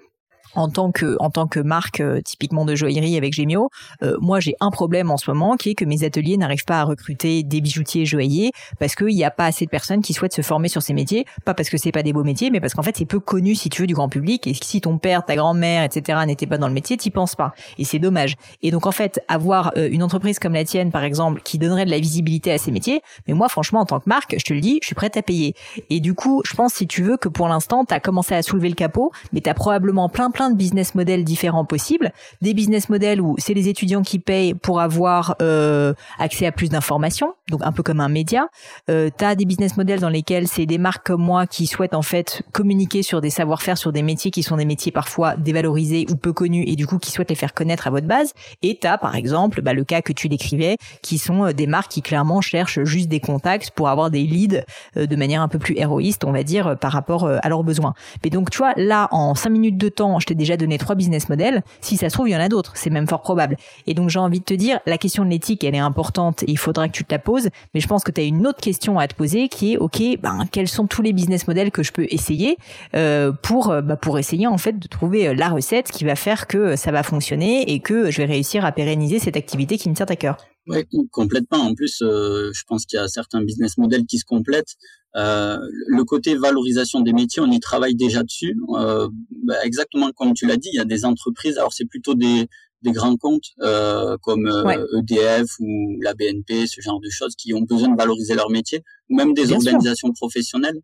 en 0.54 0.68
tant 0.68 0.92
que 0.92 1.16
en 1.20 1.30
tant 1.30 1.46
que 1.46 1.60
marque 1.60 2.00
euh, 2.00 2.20
typiquement 2.20 2.64
de 2.64 2.74
joaillerie 2.74 3.16
avec 3.16 3.34
Gemio, 3.34 3.70
euh, 4.02 4.16
moi 4.20 4.40
j'ai 4.40 4.54
un 4.60 4.70
problème 4.70 5.10
en 5.10 5.16
ce 5.16 5.30
moment 5.30 5.56
qui 5.56 5.70
est 5.70 5.74
que 5.74 5.84
mes 5.84 6.04
ateliers 6.04 6.36
n'arrivent 6.36 6.64
pas 6.64 6.80
à 6.80 6.84
recruter 6.84 7.42
des 7.42 7.60
bijoutiers 7.60 8.06
joailliers 8.06 8.52
parce 8.78 8.94
qu'il 8.94 9.08
n'y 9.08 9.24
a 9.24 9.30
pas 9.30 9.46
assez 9.46 9.64
de 9.64 9.70
personnes 9.70 10.02
qui 10.02 10.12
souhaitent 10.12 10.34
se 10.34 10.42
former 10.42 10.68
sur 10.68 10.82
ces 10.82 10.94
métiers, 10.94 11.26
pas 11.44 11.54
parce 11.54 11.70
que 11.70 11.76
c'est 11.76 11.92
pas 11.92 12.02
des 12.02 12.12
beaux 12.12 12.24
métiers, 12.24 12.50
mais 12.50 12.60
parce 12.60 12.74
qu'en 12.74 12.82
fait 12.82 12.96
c'est 12.96 13.04
peu 13.04 13.20
connu 13.20 13.54
si 13.54 13.70
tu 13.70 13.82
veux 13.82 13.86
du 13.86 13.94
grand 13.94 14.08
public 14.08 14.46
et 14.46 14.54
si 14.54 14.80
ton 14.80 14.98
père, 14.98 15.24
ta 15.24 15.36
grand-mère, 15.36 15.84
etc. 15.84 16.20
n'étaient 16.26 16.46
pas 16.46 16.58
dans 16.58 16.68
le 16.68 16.74
métier, 16.74 16.96
t'y 16.96 17.10
penses 17.10 17.34
pas 17.34 17.54
et 17.78 17.84
c'est 17.84 17.98
dommage. 17.98 18.36
Et 18.62 18.70
donc 18.70 18.86
en 18.86 18.92
fait 18.92 19.20
avoir 19.28 19.72
euh, 19.76 19.88
une 19.90 20.02
entreprise 20.02 20.38
comme 20.38 20.54
la 20.54 20.64
tienne 20.64 20.90
par 20.90 21.04
exemple 21.04 21.40
qui 21.42 21.58
donnerait 21.58 21.84
de 21.84 21.90
la 21.90 21.98
visibilité 21.98 22.52
à 22.52 22.58
ces 22.58 22.70
métiers, 22.70 23.02
mais 23.26 23.34
moi 23.34 23.48
franchement 23.48 23.80
en 23.80 23.86
tant 23.86 24.00
que 24.00 24.08
marque, 24.08 24.34
je 24.38 24.44
te 24.44 24.52
le 24.52 24.60
dis, 24.60 24.78
je 24.82 24.86
suis 24.86 24.94
prête 24.94 25.16
à 25.16 25.22
payer. 25.22 25.54
Et 25.90 26.00
du 26.00 26.14
coup, 26.14 26.42
je 26.44 26.54
pense 26.54 26.74
si 26.74 26.86
tu 26.86 27.02
veux 27.02 27.16
que 27.16 27.28
pour 27.28 27.48
l'instant 27.48 27.84
tu 27.84 27.94
as 27.94 28.00
commencé 28.00 28.34
à 28.34 28.42
soulever 28.42 28.68
le 28.68 28.74
capot, 28.74 29.12
mais 29.32 29.40
tu 29.40 29.48
as 29.48 29.54
probablement 29.54 30.08
plein 30.08 30.30
plein 30.30 30.41
de 30.50 30.56
business 30.56 30.94
models 30.94 31.24
différents 31.24 31.64
possibles. 31.64 32.12
Des 32.40 32.54
business 32.54 32.88
models 32.88 33.20
où 33.20 33.36
c'est 33.38 33.54
les 33.54 33.68
étudiants 33.68 34.02
qui 34.02 34.18
payent 34.18 34.54
pour 34.54 34.80
avoir 34.80 35.36
euh, 35.42 35.94
accès 36.18 36.46
à 36.46 36.52
plus 36.52 36.68
d'informations, 36.68 37.34
donc 37.50 37.60
un 37.62 37.72
peu 37.72 37.82
comme 37.82 38.00
un 38.00 38.08
média. 38.08 38.46
Euh, 38.90 39.10
tu 39.16 39.24
as 39.24 39.34
des 39.34 39.44
business 39.44 39.76
models 39.76 40.00
dans 40.00 40.08
lesquels 40.08 40.48
c'est 40.48 40.66
des 40.66 40.78
marques 40.78 41.06
comme 41.06 41.22
moi 41.22 41.46
qui 41.46 41.66
souhaitent 41.66 41.94
en 41.94 42.02
fait 42.02 42.42
communiquer 42.52 43.02
sur 43.02 43.20
des 43.20 43.30
savoir-faire, 43.30 43.78
sur 43.78 43.92
des 43.92 44.02
métiers 44.02 44.30
qui 44.30 44.42
sont 44.42 44.56
des 44.56 44.64
métiers 44.64 44.92
parfois 44.92 45.36
dévalorisés 45.36 46.06
ou 46.10 46.16
peu 46.16 46.32
connus 46.32 46.64
et 46.66 46.76
du 46.76 46.86
coup 46.86 46.98
qui 46.98 47.10
souhaitent 47.10 47.30
les 47.30 47.36
faire 47.36 47.54
connaître 47.54 47.86
à 47.86 47.90
votre 47.90 48.06
base. 48.06 48.32
Et 48.62 48.78
tu 48.80 48.86
as 48.86 48.98
par 48.98 49.16
exemple 49.16 49.62
bah, 49.62 49.74
le 49.74 49.84
cas 49.84 50.02
que 50.02 50.12
tu 50.12 50.28
décrivais 50.28 50.76
qui 51.02 51.18
sont 51.18 51.46
euh, 51.46 51.52
des 51.52 51.66
marques 51.66 51.90
qui 51.90 52.02
clairement 52.02 52.40
cherchent 52.40 52.82
juste 52.84 53.08
des 53.08 53.20
contacts 53.20 53.70
pour 53.70 53.88
avoir 53.88 54.10
des 54.10 54.22
leads 54.22 54.64
euh, 54.96 55.06
de 55.06 55.16
manière 55.16 55.42
un 55.42 55.48
peu 55.48 55.58
plus 55.58 55.76
héroïste, 55.76 56.24
on 56.24 56.32
va 56.32 56.42
dire, 56.42 56.76
par 56.78 56.92
rapport 56.92 57.26
à 57.26 57.48
leurs 57.48 57.64
besoins. 57.64 57.94
Mais 58.24 58.30
donc 58.30 58.50
tu 58.50 58.58
vois, 58.58 58.72
là 58.76 59.08
en 59.10 59.34
cinq 59.34 59.50
minutes 59.50 59.78
de 59.78 59.88
temps, 59.88 60.18
je 60.18 60.26
déjà 60.34 60.56
donné 60.56 60.78
trois 60.78 60.94
business 60.94 61.28
models. 61.28 61.62
Si 61.80 61.96
ça 61.96 62.08
se 62.08 62.14
trouve, 62.14 62.28
il 62.28 62.32
y 62.32 62.36
en 62.36 62.40
a 62.40 62.48
d'autres. 62.48 62.72
C'est 62.76 62.90
même 62.90 63.06
fort 63.06 63.22
probable. 63.22 63.56
Et 63.86 63.94
donc, 63.94 64.10
j'ai 64.10 64.18
envie 64.18 64.40
de 64.40 64.44
te 64.44 64.54
dire, 64.54 64.80
la 64.86 64.98
question 64.98 65.24
de 65.24 65.30
l'éthique, 65.30 65.64
elle 65.64 65.74
est 65.74 65.78
importante 65.78 66.42
et 66.42 66.50
il 66.50 66.58
faudra 66.58 66.88
que 66.88 66.92
tu 66.92 67.04
te 67.04 67.12
la 67.12 67.18
poses. 67.18 67.48
Mais 67.74 67.80
je 67.80 67.88
pense 67.88 68.04
que 68.04 68.10
tu 68.10 68.20
as 68.20 68.24
une 68.24 68.46
autre 68.46 68.60
question 68.60 68.98
à 68.98 69.08
te 69.08 69.14
poser 69.14 69.48
qui 69.48 69.74
est, 69.74 69.76
OK, 69.76 70.02
ben, 70.20 70.44
quels 70.50 70.68
sont 70.68 70.86
tous 70.86 71.02
les 71.02 71.12
business 71.12 71.46
models 71.46 71.70
que 71.70 71.82
je 71.82 71.92
peux 71.92 72.06
essayer 72.10 72.56
euh, 72.94 73.32
pour, 73.32 73.70
euh, 73.70 73.82
bah, 73.82 73.96
pour 73.96 74.18
essayer, 74.18 74.46
en 74.46 74.58
fait, 74.58 74.78
de 74.78 74.88
trouver 74.88 75.28
euh, 75.28 75.34
la 75.34 75.48
recette 75.48 75.90
qui 75.90 76.04
va 76.04 76.16
faire 76.16 76.46
que 76.46 76.76
ça 76.76 76.92
va 76.92 77.02
fonctionner 77.02 77.72
et 77.72 77.80
que 77.80 78.10
je 78.10 78.18
vais 78.18 78.26
réussir 78.26 78.64
à 78.64 78.72
pérenniser 78.72 79.18
cette 79.18 79.36
activité 79.36 79.78
qui 79.78 79.88
me 79.88 79.94
tient 79.94 80.06
à 80.06 80.16
cœur. 80.16 80.36
Ouais, 80.68 80.86
complètement. 81.10 81.58
En 81.58 81.74
plus, 81.74 81.96
je 82.00 82.62
pense 82.68 82.86
qu'il 82.86 82.96
y 82.96 83.02
a 83.02 83.08
certains 83.08 83.42
business 83.42 83.78
models 83.78 84.06
qui 84.06 84.18
se 84.18 84.24
complètent. 84.24 84.76
Euh, 85.14 85.58
le 85.88 86.04
côté 86.04 86.34
valorisation 86.34 87.00
des 87.00 87.12
métiers, 87.12 87.42
on 87.42 87.50
y 87.50 87.60
travaille 87.60 87.94
déjà 87.94 88.22
dessus. 88.22 88.56
Euh, 88.76 89.08
bah, 89.44 89.56
exactement 89.64 90.10
comme 90.12 90.32
tu 90.32 90.46
l'as 90.46 90.56
dit, 90.56 90.70
il 90.72 90.76
y 90.76 90.80
a 90.80 90.84
des 90.84 91.04
entreprises. 91.04 91.58
Alors 91.58 91.72
c'est 91.72 91.84
plutôt 91.84 92.14
des, 92.14 92.48
des 92.82 92.92
grands 92.92 93.16
comptes 93.16 93.50
euh, 93.60 94.16
comme 94.22 94.48
EDF 94.98 95.42
e 95.42 95.62
ou 95.62 96.00
la 96.02 96.14
BNP, 96.14 96.66
ce 96.66 96.80
genre 96.80 97.00
de 97.00 97.10
choses, 97.10 97.34
qui 97.36 97.52
ont 97.52 97.62
besoin 97.62 97.88
de 97.88 97.96
valoriser 97.96 98.34
leur 98.34 98.50
métier, 98.50 98.82
ou 99.10 99.16
même 99.16 99.34
des 99.34 99.52
organisations 99.52 100.12
professionnelles, 100.12 100.80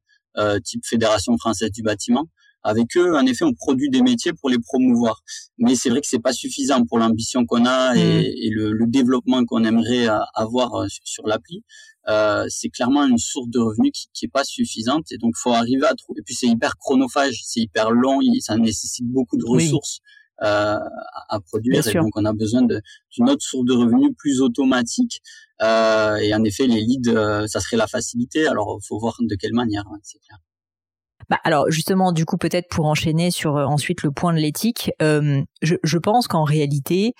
type 0.62 0.82
Fédération 0.85 1.37
française 1.38 1.70
du 1.73 1.82
bâtiment. 1.82 2.28
Avec 2.65 2.97
eux, 2.97 3.17
en 3.17 3.25
effet, 3.25 3.45
on 3.45 3.55
produit 3.55 3.88
des 3.88 4.03
métiers 4.03 4.33
pour 4.33 4.50
les 4.50 4.59
promouvoir. 4.59 5.23
Mais 5.59 5.75
c'est 5.75 5.91
vrai 5.91 6.00
que 6.00 6.07
c'est 6.07 6.19
pas 6.19 6.33
suffisant 6.33 6.85
pour 6.85 6.99
l'ambition 6.99 7.47
qu'on 7.47 7.65
a 7.67 7.97
et, 7.97 8.47
et 8.47 8.50
le, 8.50 8.73
le, 8.73 8.87
développement 8.87 9.45
qu'on 9.45 9.65
aimerait 9.65 10.07
avoir 10.35 10.85
sur 11.05 11.27
l'appli 11.27 11.62
euh, 12.09 12.47
c'est 12.49 12.71
clairement 12.71 13.05
une 13.05 13.19
source 13.19 13.49
de 13.49 13.59
revenus 13.59 13.93
qui, 13.93 14.07
qui 14.15 14.25
est 14.27 14.31
pas 14.33 14.45
suffisante 14.45 15.12
et 15.12 15.19
donc 15.19 15.35
faut 15.37 15.53
arriver 15.53 15.87
à 15.87 15.95
trouver. 15.95 16.21
Et 16.21 16.23
puis 16.23 16.35
c'est 16.35 16.47
hyper 16.47 16.77
chronophage, 16.79 17.43
c'est 17.45 17.61
hyper 17.61 17.91
long, 17.91 18.21
ça 18.41 18.57
nécessite 18.57 19.07
beaucoup 19.07 19.37
de 19.37 19.45
ressources. 19.45 20.00
Euh, 20.41 20.79
à 21.31 21.41
produire 21.41 21.85
et 21.85 21.95
donc 21.95 22.12
on 22.15 22.25
a 22.25 22.33
besoin 22.33 22.62
d'une 22.62 23.29
autre 23.29 23.43
source 23.43 23.65
de 23.65 23.73
revenus 23.73 24.12
plus 24.17 24.41
automatique 24.41 25.21
euh, 25.61 26.15
et 26.15 26.33
en 26.33 26.45
effet 26.45 26.69
les 26.69 26.81
leads 26.81 27.11
euh, 27.11 27.49
ça 27.49 27.59
serait 27.59 27.77
la 27.77 27.88
facilité 27.88 28.47
alors 28.47 28.79
faut 28.87 29.00
voir 29.00 29.17
de 29.19 29.35
quelle 29.35 29.53
manière 29.53 29.83
hein, 29.88 29.99
c'est 30.05 30.21
clair 30.21 30.38
bah 31.28 31.38
alors 31.44 31.70
justement, 31.70 32.12
du 32.12 32.25
coup, 32.25 32.38
peut-être 32.38 32.68
pour 32.68 32.87
enchaîner 32.87 33.30
sur 33.30 33.56
euh, 33.56 33.64
ensuite 33.64 34.02
le 34.02 34.11
point 34.11 34.32
de 34.32 34.38
l'éthique, 34.38 34.90
euh, 35.02 35.42
je, 35.62 35.76
je, 35.82 35.99
pense 35.99 36.26
qu'en 36.26 36.44
réalité, 36.44 37.14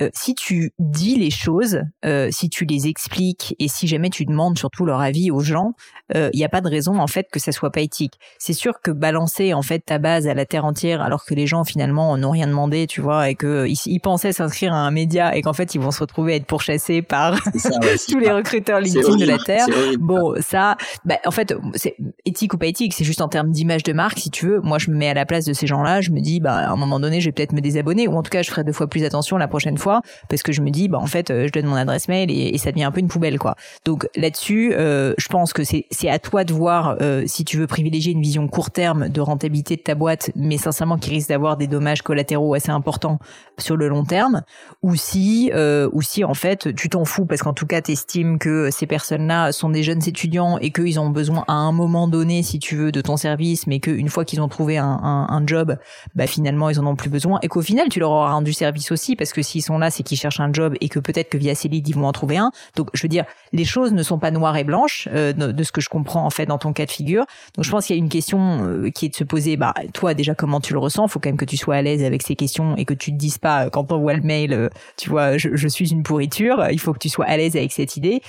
euh, 0.00 0.08
si 0.14 0.34
tu 0.34 0.72
dis 0.78 1.16
les 1.16 1.30
choses, 1.30 1.82
euh, 2.04 2.28
si 2.30 2.48
tu 2.48 2.64
les 2.64 2.88
expliques 2.88 3.54
et 3.58 3.68
si 3.68 3.86
jamais 3.86 4.10
tu 4.10 4.24
demandes 4.24 4.58
surtout 4.58 4.84
leur 4.84 5.00
avis 5.00 5.30
aux 5.30 5.40
gens, 5.40 5.74
il 6.14 6.16
euh, 6.16 6.30
n'y 6.34 6.44
a 6.44 6.48
pas 6.48 6.60
de 6.60 6.68
raison 6.68 6.98
en 6.98 7.06
fait 7.06 7.28
que 7.30 7.38
ça 7.38 7.52
soit 7.52 7.70
pas 7.70 7.80
éthique. 7.80 8.14
C'est 8.38 8.52
sûr 8.52 8.80
que 8.80 8.90
balancer 8.90 9.52
en 9.52 9.62
fait 9.62 9.80
ta 9.80 9.98
base 9.98 10.26
à 10.26 10.34
la 10.34 10.46
terre 10.46 10.64
entière 10.64 11.02
alors 11.02 11.24
que 11.24 11.34
les 11.34 11.46
gens 11.46 11.64
finalement 11.64 12.16
n'ont 12.16 12.30
rien 12.30 12.46
demandé, 12.46 12.86
tu 12.86 13.00
vois, 13.00 13.28
et 13.28 13.34
que 13.34 13.66
ils, 13.68 14.00
pensaient 14.00 14.32
s'inscrire 14.32 14.72
à 14.72 14.78
un 14.78 14.90
média 14.90 15.36
et 15.36 15.42
qu'en 15.42 15.52
fait 15.52 15.74
ils 15.74 15.80
vont 15.80 15.90
se 15.90 16.00
retrouver 16.00 16.32
à 16.32 16.36
être 16.36 16.46
pourchassés 16.46 17.02
par 17.02 17.38
tous 18.08 18.18
les 18.18 18.30
recruteurs 18.30 18.80
LinkedIn 18.80 19.16
de 19.16 19.26
la 19.26 19.38
terre. 19.38 19.66
Bon, 19.98 20.34
ça, 20.40 20.76
bah, 21.04 21.16
en 21.26 21.30
fait, 21.30 21.54
c'est 21.74 21.96
éthique 22.24 22.54
ou 22.54 22.58
pas 22.58 22.66
éthique, 22.66 22.94
c'est 22.94 23.04
juste 23.04 23.20
en 23.20 23.28
termes 23.28 23.50
d'image 23.50 23.82
de 23.82 23.92
marque, 23.92 24.18
si 24.18 24.30
tu 24.30 24.46
veux. 24.46 24.60
Moi, 24.60 24.78
je 24.78 24.90
me 24.90 24.96
mets 24.96 25.08
à 25.08 25.14
la 25.14 25.26
place 25.26 25.44
de 25.44 25.52
ces 25.52 25.66
gens-là, 25.66 26.00
je 26.00 26.10
me 26.10 26.20
dis, 26.20 26.40
bah 26.40 26.54
à 26.54 26.70
un 26.70 26.76
moment 26.76 26.98
donné, 27.00 27.20
je 27.20 27.26
vais 27.26 27.32
peut-être 27.32 27.52
me 27.52 27.60
désabonner 27.60 28.08
ou 28.08 28.16
en 28.16 28.22
tout 28.22 28.30
cas, 28.30 28.42
je 28.42 28.50
ferai 28.50 28.64
deux 28.64 28.72
fois 28.72 28.88
plus 28.88 29.04
attention 29.04 29.36
la 29.36 29.48
prochaine 29.48 29.76
fois 29.76 29.89
parce 30.28 30.42
que 30.42 30.52
je 30.52 30.60
me 30.60 30.70
dis 30.70 30.88
bah 30.88 30.98
en 30.98 31.06
fait 31.06 31.30
euh, 31.30 31.46
je 31.46 31.52
donne 31.52 31.66
mon 31.66 31.74
adresse 31.74 32.08
mail 32.08 32.30
et, 32.30 32.56
ça 32.58 32.72
devient 32.72 32.84
un 32.84 32.90
peu 32.90 33.00
une 33.00 33.08
poubelle 33.08 33.38
quoi. 33.38 33.54
Donc 33.86 34.06
là-dessus, 34.14 34.72
euh, 34.74 35.14
je 35.16 35.28
pense 35.28 35.54
que 35.54 35.64
c'est 35.64 35.86
c'est 35.90 36.10
à 36.10 36.18
toi 36.18 36.44
de 36.44 36.52
voir 36.52 36.96
euh, 37.00 37.24
si 37.26 37.44
tu 37.44 37.56
veux 37.56 37.66
privilégier 37.66 38.12
une 38.12 38.20
vision 38.20 38.46
court 38.48 38.70
terme 38.70 39.08
de 39.08 39.20
rentabilité 39.20 39.76
de 39.76 39.80
ta 39.80 39.94
boîte, 39.94 40.30
mais 40.36 40.58
sincèrement 40.58 40.98
qui 40.98 41.10
risque 41.10 41.30
d'avoir 41.30 41.56
des 41.56 41.66
dommages 41.66 42.02
collatéraux 42.02 42.52
assez 42.52 42.70
importants 42.70 43.18
sur 43.58 43.76
le 43.76 43.88
long 43.88 44.04
terme, 44.04 44.42
ou 44.82 44.94
si 44.94 45.50
ou 45.92 46.02
si 46.02 46.24
en 46.24 46.34
fait 46.34 46.74
tu 46.74 46.88
t'en 46.90 47.04
fous 47.04 47.24
parce 47.24 47.42
qu'en 47.42 47.54
tout 47.54 47.66
cas 47.66 47.80
tu 47.80 47.92
estimes 47.92 48.38
que 48.38 48.70
ces 48.70 48.86
personnes-là 48.86 49.52
sont 49.52 49.70
des 49.70 49.82
jeunes 49.82 50.02
étudiants 50.06 50.58
et 50.58 50.70
qu'ils 50.70 51.00
ont 51.00 51.10
besoin 51.10 51.44
à 51.48 51.54
un 51.54 51.72
moment 51.72 52.08
donné, 52.08 52.42
si 52.42 52.58
tu 52.58 52.76
veux, 52.76 52.92
de 52.92 53.00
ton 53.00 53.16
service, 53.16 53.66
mais 53.66 53.80
qu'une 53.80 54.08
fois 54.08 54.24
qu'ils 54.24 54.40
ont 54.40 54.48
trouvé 54.48 54.78
un, 54.78 54.84
un, 54.84 55.26
un, 55.28 55.46
job, 55.46 55.76
bah 56.14 56.26
finalement 56.26 56.68
ils 56.68 56.78
en 56.78 56.86
ont 56.86 56.96
plus 56.96 57.10
besoin 57.10 57.38
et 57.42 57.48
qu'au 57.48 57.62
final 57.62 57.88
tu 57.88 58.00
leur 58.00 58.10
auras 58.10 58.32
rendu 58.32 58.52
service 58.52 58.92
aussi 58.92 59.16
parce 59.16 59.32
que 59.32 59.42
s'ils 59.42 59.62
sont 59.62 59.78
là 59.80 59.90
c'est 59.90 60.02
qu'ils 60.02 60.18
cherchent 60.18 60.40
un 60.40 60.52
job 60.52 60.74
et 60.80 60.88
que 60.88 60.98
peut-être 60.98 61.28
que 61.28 61.38
via 61.38 61.54
Célide 61.54 61.88
ils 61.88 61.94
vont 61.94 62.06
en 62.06 62.12
trouver 62.12 62.36
un. 62.36 62.50
Donc 62.76 62.88
je 62.94 63.02
veux 63.02 63.08
dire, 63.08 63.24
les 63.52 63.64
choses 63.64 63.92
ne 63.92 64.02
sont 64.02 64.18
pas 64.18 64.30
noires 64.30 64.56
et 64.56 64.64
blanches 64.64 65.08
euh, 65.12 65.32
de, 65.32 65.62
ce 65.62 65.72
que 65.72 65.80
je 65.80 65.88
comprends 65.88 66.24
en 66.24 66.30
fait 66.30 66.46
dans 66.46 66.58
ton 66.58 66.72
cas 66.72 66.86
de 66.86 66.90
figure. 66.90 67.24
Donc 67.56 67.64
je 67.64 67.70
pense 67.70 67.86
qu'il 67.86 67.96
y 67.96 67.98
a 67.98 68.02
une 68.02 68.08
question 68.08 68.64
euh, 68.64 68.90
qui 68.90 69.06
est 69.06 69.10
de 69.10 69.16
se 69.16 69.24
poser, 69.24 69.56
bah 69.56 69.74
toi 69.92 70.14
déjà 70.14 70.34
comment 70.34 70.60
tu 70.60 70.72
le 70.72 70.78
ressens? 70.78 71.08
Faut 71.08 71.20
quand 71.20 71.28
même 71.28 71.36
que 71.36 71.44
tu 71.44 71.56
sois 71.56 71.76
à 71.76 71.82
l'aise 71.82 72.04
avec 72.04 72.22
ces 72.22 72.36
questions 72.36 72.76
et 72.76 72.84
que 72.84 72.94
tu 72.94 73.12
te 73.12 73.16
dises 73.16 73.38
pas 73.38 73.66
euh, 73.66 73.70
quand 73.70 73.92
on 73.92 73.98
voit 73.98 74.14
le 74.14 74.22
mail, 74.22 74.70
tu 74.96 75.10
vois, 75.10 75.36
je, 75.36 75.50
je 75.54 75.68
suis 75.68 75.90
une 75.90 76.02
pourriture. 76.02 76.66
Il 76.70 76.80
faut 76.80 76.92
que 76.92 76.98
tu 76.98 77.08
sois 77.08 77.26
à 77.26 77.36
l'aise 77.36 77.56
avec 77.56 77.72
cette 77.72 77.96
idée 77.96 78.22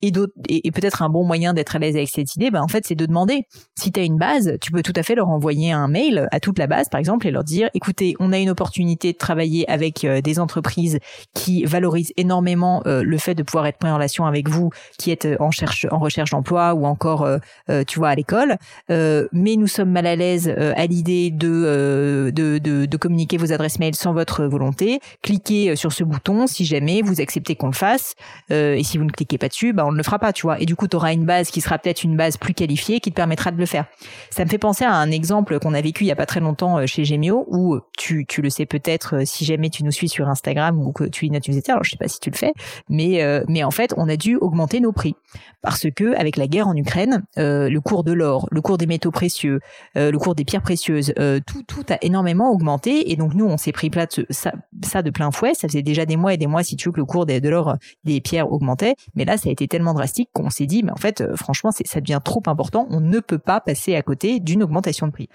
et, 0.00 0.12
et, 0.48 0.70
peut-être 0.70 1.02
un 1.02 1.08
bon 1.08 1.24
moyen 1.24 1.54
d'être 1.54 1.74
à 1.74 1.78
l'aise 1.80 1.96
avec 1.96 2.08
cette 2.08 2.36
idée, 2.36 2.50
ben 2.50 2.62
en 2.62 2.68
fait, 2.68 2.86
c'est 2.86 2.94
de 2.94 3.04
demander. 3.04 3.42
Si 3.76 3.90
tu 3.90 3.98
as 3.98 4.04
une 4.04 4.16
base, 4.16 4.56
tu 4.60 4.70
peux 4.70 4.82
tout 4.82 4.92
à 4.94 5.02
fait 5.02 5.16
leur 5.16 5.28
envoyer 5.28 5.72
un 5.72 5.88
mail 5.88 6.28
à 6.30 6.38
toute 6.38 6.58
la 6.58 6.68
base, 6.68 6.88
par 6.88 7.00
exemple, 7.00 7.26
et 7.26 7.30
leur 7.32 7.42
dire, 7.42 7.68
écoutez, 7.74 8.14
on 8.20 8.32
a 8.32 8.38
une 8.38 8.50
opportunité 8.50 9.12
de 9.12 9.18
travailler 9.18 9.68
avec 9.68 10.04
euh, 10.04 10.20
des 10.20 10.38
entreprises 10.38 10.98
qui 11.34 11.64
valorisent 11.64 12.12
énormément 12.16 12.82
euh, 12.86 13.02
le 13.02 13.18
fait 13.18 13.34
de 13.34 13.42
pouvoir 13.42 13.66
être 13.66 13.82
mis 13.82 13.90
en 13.90 13.94
relation 13.94 14.24
avec 14.24 14.48
vous, 14.48 14.70
qui 14.98 15.10
êtes 15.10 15.28
en, 15.40 15.50
cherche, 15.50 15.86
en 15.90 15.98
recherche 15.98 16.30
d'emploi 16.30 16.74
ou 16.74 16.86
encore, 16.86 17.24
euh, 17.24 17.38
tu 17.86 17.98
vois, 17.98 18.10
à 18.10 18.14
l'école. 18.14 18.56
mais 18.88 19.56
nous 19.56 19.66
sommes 19.66 19.90
mal 19.90 20.06
à 20.06 20.16
l'aise 20.16 20.48
à 20.48 20.86
l'idée 20.86 21.30
de, 21.30 22.30
de, 22.32 22.58
de, 22.58 22.86
de, 22.86 22.96
communiquer 22.96 23.36
vos 23.36 23.52
adresses 23.52 23.78
mail 23.78 23.94
sans 23.94 24.12
votre 24.12 24.44
volonté. 24.44 25.00
Cliquez 25.22 25.76
sur 25.76 25.92
ce 25.92 26.04
bouton 26.04 26.46
si 26.46 26.64
jamais 26.64 27.02
vous 27.02 27.20
acceptez 27.20 27.56
qu'on 27.56 27.68
le 27.68 27.72
fasse. 27.72 28.14
et 28.50 28.82
si 28.82 28.98
vous 28.98 29.04
ne 29.04 29.10
cliquez 29.10 29.38
pas 29.38 29.48
dessus, 29.48 29.72
ben, 29.72 29.87
on 29.88 29.92
ne 29.92 29.96
le 29.96 30.02
fera 30.02 30.18
pas, 30.18 30.32
tu 30.32 30.42
vois. 30.42 30.60
Et 30.60 30.66
du 30.66 30.76
coup, 30.76 30.86
tu 30.86 30.96
auras 30.96 31.12
une 31.12 31.24
base 31.24 31.50
qui 31.50 31.60
sera 31.60 31.78
peut-être 31.78 32.04
une 32.04 32.16
base 32.16 32.36
plus 32.36 32.54
qualifiée 32.54 33.00
qui 33.00 33.10
te 33.10 33.16
permettra 33.16 33.50
de 33.50 33.56
le 33.56 33.66
faire. 33.66 33.86
Ça 34.30 34.44
me 34.44 34.50
fait 34.50 34.58
penser 34.58 34.84
à 34.84 34.92
un 34.92 35.10
exemple 35.10 35.58
qu'on 35.58 35.74
a 35.74 35.80
vécu 35.80 36.04
il 36.04 36.06
y 36.08 36.12
a 36.12 36.16
pas 36.16 36.26
très 36.26 36.40
longtemps 36.40 36.78
euh, 36.78 36.86
chez 36.86 37.04
Gemio 37.04 37.46
où 37.48 37.74
euh, 37.74 37.80
tu, 37.96 38.26
tu 38.26 38.42
le 38.42 38.50
sais 38.50 38.66
peut-être 38.66 39.16
euh, 39.16 39.22
si 39.24 39.44
jamais 39.44 39.70
tu 39.70 39.84
nous 39.84 39.90
suis 39.90 40.08
sur 40.08 40.28
Instagram 40.28 40.78
ou 40.78 40.92
que 40.92 41.04
tu 41.04 41.26
es 41.26 41.28
notre 41.30 41.48
newsletter. 41.48 41.72
Alors, 41.72 41.84
je 41.84 41.90
sais 41.90 41.96
pas 41.96 42.08
si 42.08 42.20
tu 42.20 42.30
le 42.30 42.36
fais, 42.36 42.52
mais, 42.88 43.22
mais 43.48 43.64
en 43.64 43.70
fait, 43.70 43.94
on 43.96 44.08
a 44.08 44.16
dû 44.16 44.36
augmenter 44.36 44.80
nos 44.80 44.92
prix 44.92 45.14
parce 45.62 45.86
que 45.90 46.14
avec 46.16 46.36
la 46.36 46.46
guerre 46.46 46.68
en 46.68 46.76
Ukraine, 46.76 47.24
le 47.36 47.78
cours 47.78 48.04
de 48.04 48.12
l'or, 48.12 48.48
le 48.50 48.60
cours 48.60 48.78
des 48.78 48.86
métaux 48.86 49.10
précieux, 49.10 49.60
le 49.94 50.16
cours 50.16 50.34
des 50.34 50.44
pierres 50.44 50.62
précieuses, 50.62 51.12
tout, 51.46 51.62
tout 51.66 51.84
a 51.88 51.98
énormément 52.02 52.50
augmenté 52.50 53.10
et 53.10 53.16
donc 53.16 53.34
nous, 53.34 53.46
on 53.46 53.56
s'est 53.56 53.72
pris 53.72 53.90
plat 53.90 54.06
ça, 54.30 55.02
de 55.02 55.10
plein 55.10 55.30
fouet. 55.30 55.54
Ça 55.54 55.68
faisait 55.68 55.82
déjà 55.82 56.06
des 56.06 56.16
mois 56.16 56.34
et 56.34 56.36
des 56.36 56.46
mois, 56.46 56.62
si 56.62 56.76
tu 56.76 56.88
veux, 56.88 56.92
que 56.92 57.00
le 57.00 57.06
cours 57.06 57.26
de 57.26 57.48
l'or, 57.48 57.76
des 58.04 58.20
pierres 58.20 58.50
augmentait, 58.50 58.94
mais 59.14 59.24
là, 59.24 59.36
ça 59.36 59.48
a 59.48 59.52
été 59.52 59.66
drastique 59.78 60.28
qu'on 60.32 60.50
s'est 60.50 60.66
dit, 60.66 60.82
mais 60.82 60.92
en 60.92 60.96
fait, 60.96 61.20
euh, 61.20 61.34
franchement, 61.36 61.70
ça 61.70 62.00
devient 62.00 62.20
trop 62.22 62.42
important. 62.46 62.86
On 62.90 63.00
ne 63.00 63.20
peut 63.20 63.38
pas 63.38 63.60
passer 63.60 63.94
à 63.94 64.02
côté 64.02 64.40
d'une 64.40 64.62
augmentation 64.62 65.06
de 65.06 65.12
prix. 65.12 65.28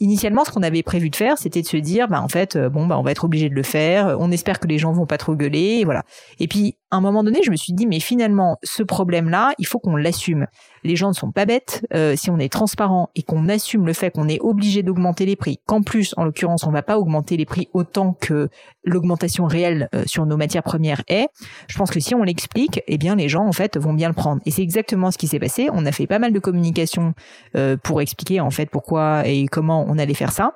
Initialement, 0.00 0.44
ce 0.44 0.50
qu'on 0.50 0.62
avait 0.62 0.82
prévu 0.82 1.10
de 1.10 1.16
faire, 1.16 1.38
c'était 1.38 1.62
de 1.62 1.66
se 1.66 1.76
dire, 1.76 2.08
bah 2.08 2.22
en 2.22 2.28
fait, 2.28 2.56
euh, 2.56 2.68
bon, 2.68 2.86
bah 2.86 2.98
on 2.98 3.02
va 3.02 3.10
être 3.10 3.24
obligé 3.24 3.48
de 3.48 3.54
le 3.54 3.62
faire. 3.62 4.16
On 4.18 4.30
espère 4.30 4.60
que 4.60 4.66
les 4.66 4.78
gens 4.78 4.92
vont 4.92 5.06
pas 5.06 5.18
trop 5.18 5.34
gueuler, 5.34 5.78
et 5.80 5.84
voilà. 5.84 6.04
Et 6.38 6.48
puis, 6.48 6.77
à 6.90 6.96
un 6.96 7.00
moment 7.00 7.22
donné, 7.22 7.40
je 7.44 7.50
me 7.50 7.56
suis 7.56 7.74
dit, 7.74 7.86
mais 7.86 8.00
finalement, 8.00 8.56
ce 8.62 8.82
problème-là, 8.82 9.52
il 9.58 9.66
faut 9.66 9.78
qu'on 9.78 9.96
l'assume. 9.96 10.46
Les 10.84 10.96
gens 10.96 11.08
ne 11.08 11.14
sont 11.14 11.32
pas 11.32 11.44
bêtes. 11.44 11.86
Euh, 11.92 12.16
si 12.16 12.30
on 12.30 12.38
est 12.38 12.50
transparent 12.50 13.10
et 13.14 13.22
qu'on 13.22 13.48
assume 13.48 13.86
le 13.86 13.92
fait 13.92 14.10
qu'on 14.10 14.28
est 14.28 14.40
obligé 14.40 14.82
d'augmenter 14.82 15.26
les 15.26 15.36
prix, 15.36 15.60
qu'en 15.66 15.82
plus, 15.82 16.14
en 16.16 16.24
l'occurrence, 16.24 16.64
on 16.64 16.70
va 16.70 16.82
pas 16.82 16.98
augmenter 16.98 17.36
les 17.36 17.44
prix 17.44 17.68
autant 17.74 18.14
que 18.14 18.48
l'augmentation 18.84 19.46
réelle 19.46 19.88
euh, 19.94 20.04
sur 20.06 20.24
nos 20.24 20.38
matières 20.38 20.62
premières 20.62 21.02
est, 21.08 21.28
je 21.68 21.76
pense 21.76 21.90
que 21.90 22.00
si 22.00 22.14
on 22.14 22.22
l'explique, 22.22 22.82
eh 22.86 22.96
bien, 22.96 23.16
les 23.16 23.28
gens, 23.28 23.46
en 23.46 23.52
fait, 23.52 23.76
vont 23.76 23.92
bien 23.92 24.08
le 24.08 24.14
prendre. 24.14 24.40
Et 24.46 24.50
c'est 24.50 24.62
exactement 24.62 25.10
ce 25.10 25.18
qui 25.18 25.28
s'est 25.28 25.40
passé. 25.40 25.68
On 25.72 25.84
a 25.84 25.92
fait 25.92 26.06
pas 26.06 26.18
mal 26.18 26.32
de 26.32 26.38
communication 26.38 27.12
euh, 27.54 27.76
pour 27.76 28.00
expliquer, 28.00 28.40
en 28.40 28.50
fait, 28.50 28.70
pourquoi 28.70 29.26
et 29.26 29.46
comment 29.46 29.84
on 29.88 29.98
allait 29.98 30.14
faire 30.14 30.32
ça. 30.32 30.54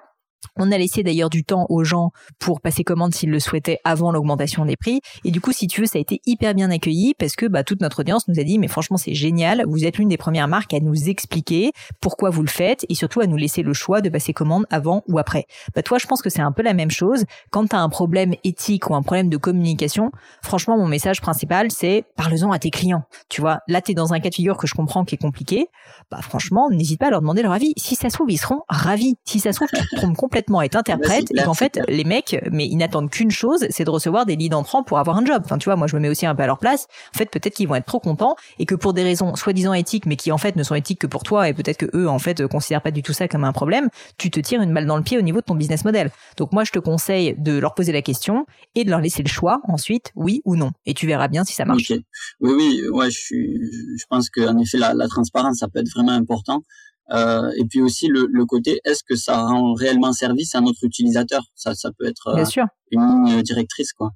On 0.57 0.71
a 0.73 0.79
laissé 0.79 1.03
d'ailleurs 1.03 1.31
du 1.31 1.45
temps 1.45 1.67
aux 1.69 1.85
gens 1.85 2.11
pour 2.39 2.61
passer 2.61 2.85
commande 2.85 3.15
s'ils 3.15 3.31
le 3.31 3.41
souhaitaient 3.41 3.79
avant 3.85 4.13
l'augmentation 4.13 4.65
des 4.65 4.77
prix. 4.77 5.01
Et 5.25 5.31
du 5.31 5.41
coup, 5.41 5.53
si 5.53 5.67
tu 5.67 5.81
veux, 5.81 5.87
ça 5.87 5.99
a 5.99 6.01
été 6.01 6.21
hyper 6.27 6.55
bien 6.55 6.71
accueilli 6.71 7.15
parce 7.19 7.37
que 7.37 7.47
bah, 7.47 7.65
toute 7.65 7.81
notre 7.81 8.01
audience 8.01 8.29
nous 8.29 8.39
a 8.39 8.45
dit, 8.45 8.59
mais 8.59 8.69
franchement, 8.69 8.97
c'est 8.97 9.15
génial. 9.15 9.65
Vous 9.67 9.85
êtes 9.85 9.99
l'une 9.99 10.09
des 10.09 10.17
premières 10.17 10.49
marques 10.49 10.75
à 10.75 10.81
nous 10.81 11.09
expliquer 11.09 11.73
pourquoi 12.01 12.31
vous 12.31 12.43
le 12.43 12.49
faites 12.49 12.85
et 12.89 12.95
surtout 12.95 13.21
à 13.21 13.27
nous 13.27 13.37
laisser 13.37 13.63
le 13.63 13.73
choix 13.73 14.01
de 14.01 14.09
passer 14.09 14.33
commande 14.33 14.67
avant 14.71 15.03
ou 15.09 15.19
après. 15.19 15.47
Bah, 15.75 15.83
toi, 15.83 15.99
je 15.99 16.07
pense 16.07 16.23
que 16.23 16.31
c'est 16.31 16.43
un 16.43 16.53
peu 16.53 16.63
la 16.63 16.75
même 16.75 16.91
chose. 16.91 17.25
Quand 17.51 17.67
tu 17.67 17.77
as 17.77 17.81
un 17.81 17.89
problème 17.89 18.35
éthique 18.45 18.91
ou 18.91 18.95
un 18.95 19.03
problème 19.03 19.29
de 19.29 19.37
communication, 19.37 20.11
franchement, 20.43 20.77
mon 20.77 20.87
message 20.87 21.21
principal, 21.21 21.71
c'est 21.71 22.05
parle-en 22.17 22.53
à 22.53 22.59
tes 22.59 22.71
clients. 22.71 23.05
Tu 23.29 23.41
vois, 23.41 23.61
là, 23.69 23.81
tu 23.81 23.93
es 23.93 23.95
dans 23.95 24.13
un 24.13 24.21
cas 24.21 24.31
de 24.31 24.35
figure 24.35 24.57
que 24.57 24.67
je 24.67 24.75
comprends 24.75 25.05
qui 25.05 25.15
est 25.15 25.19
compliqué. 25.19 25.69
Bah, 26.11 26.21
franchement, 26.23 26.69
n'hésite 26.71 26.99
pas 26.99 27.07
à 27.07 27.11
leur 27.11 27.21
demander 27.21 27.43
leur 27.43 27.53
avis. 27.53 27.73
Si 27.77 27.95
ça 27.95 28.09
se 28.09 28.15
trouve, 28.15 28.31
ils 28.31 28.39
seront 28.39 28.63
ravis. 28.69 29.17
Si 29.25 29.41
ça 29.41 29.53
se 29.53 29.57
trouve, 29.57 29.69
tu 29.69 29.87
te 29.87 30.01
complètement 30.33 30.63
être 30.63 30.77
interprète 30.77 31.31
et 31.31 31.43
qu'en 31.43 31.53
fait 31.53 31.79
les 31.89 32.05
mecs 32.05 32.43
mais 32.51 32.67
ils 32.67 32.77
n'attendent 32.77 33.11
qu'une 33.11 33.31
chose 33.31 33.67
c'est 33.69 33.85
de 33.85 33.91
recevoir 33.91 34.25
des 34.25 34.35
leads 34.35 34.57
entrants 34.57 34.83
pour 34.83 34.99
avoir 34.99 35.19
un 35.19 35.27
job. 35.27 35.43
Enfin 35.45 35.59
tu 35.59 35.67
vois 35.67 35.77
moi 35.77 35.87
je 35.87 35.95
me 35.95 36.01
mets 36.01 36.09
aussi 36.09 36.25
un 36.25 36.35
peu 36.35 36.43
à 36.43 36.47
leur 36.47 36.59
place. 36.59 36.87
En 37.15 37.19
fait 37.19 37.31
peut-être 37.31 37.55
qu'ils 37.55 37.69
vont 37.69 37.75
être 37.75 37.85
trop 37.85 38.01
contents 38.01 38.35
et 38.59 38.65
que 38.65 38.75
pour 38.75 38.95
des 38.95 39.03
raisons 39.03 39.37
soi-disant 39.37 39.75
éthiques 39.75 40.07
mais 40.07 40.17
qui 40.17 40.33
en 40.33 40.39
fait 40.39 40.57
ne 40.57 40.63
sont 40.63 40.75
éthiques 40.75 41.01
que 41.01 41.07
pour 41.07 41.23
toi 41.23 41.51
et 41.51 41.53
peut-être 41.53 41.77
que 41.77 41.95
eux 41.95 42.09
en 42.09 42.19
fait 42.19 42.47
considèrent 42.47 42.81
pas 42.81 42.91
du 42.91 43.03
tout 43.03 43.13
ça 43.13 43.29
comme 43.29 43.45
un 43.45 43.53
problème 43.53 43.91
tu 44.17 44.31
te 44.31 44.41
tires 44.41 44.63
une 44.63 44.73
balle 44.73 44.87
dans 44.87 44.97
le 44.97 45.03
pied 45.03 45.19
au 45.19 45.23
niveau 45.23 45.41
de 45.41 45.45
ton 45.45 45.55
business 45.55 45.85
model. 45.85 46.11
Donc 46.39 46.53
moi 46.53 46.65
je 46.65 46.71
te 46.71 46.79
conseille 46.79 47.35
de 47.37 47.59
leur 47.59 47.75
poser 47.75 47.93
la 47.93 48.01
question 48.01 48.47
et 48.75 48.85
de 48.85 48.91
leur 48.91 49.01
laisser 49.01 49.23
le 49.23 49.29
choix 49.29 49.61
ensuite 49.69 50.13
oui 50.15 50.41
ou 50.47 50.57
non. 50.57 50.71
Et 50.87 50.95
tu 50.95 51.07
verras 51.07 51.29
bien 51.29 51.45
si 51.45 51.53
ça 51.53 51.67
marche. 51.67 51.93
Oui 52.41 52.53
oui 52.57 52.83
ouais 52.91 53.11
je 53.11 53.19
suis 53.19 53.61
je 53.99 54.05
pense 54.09 54.31
que 54.31 54.41
en 54.49 54.57
effet 54.57 54.79
la, 54.79 54.95
la 54.95 55.09
transparence 55.09 55.59
ça 55.59 55.69
peut 55.69 55.81
être 55.81 55.91
vraiment 55.91 56.13
important 56.13 56.63
euh, 57.11 57.51
et 57.59 57.65
puis 57.65 57.81
aussi 57.83 58.07
le, 58.09 58.27
le 58.31 58.47
côté, 58.47 58.81
est-ce 58.85 59.03
que 59.03 59.17
ça 59.17 59.37
rend 59.43 59.75
réellement 59.75 60.13
service 60.13 60.55
à 60.55 60.61
notre 60.61 60.85
utilisateur 60.85 61.43
Ça, 61.55 61.75
ça 61.75 61.91
peut 61.99 62.07
être 62.07 62.35
Bien 62.35 62.45
sûr. 62.45 62.65
une 62.91 63.25
ligne 63.27 63.43
directrice, 63.43 63.93
quoi. 63.93 64.11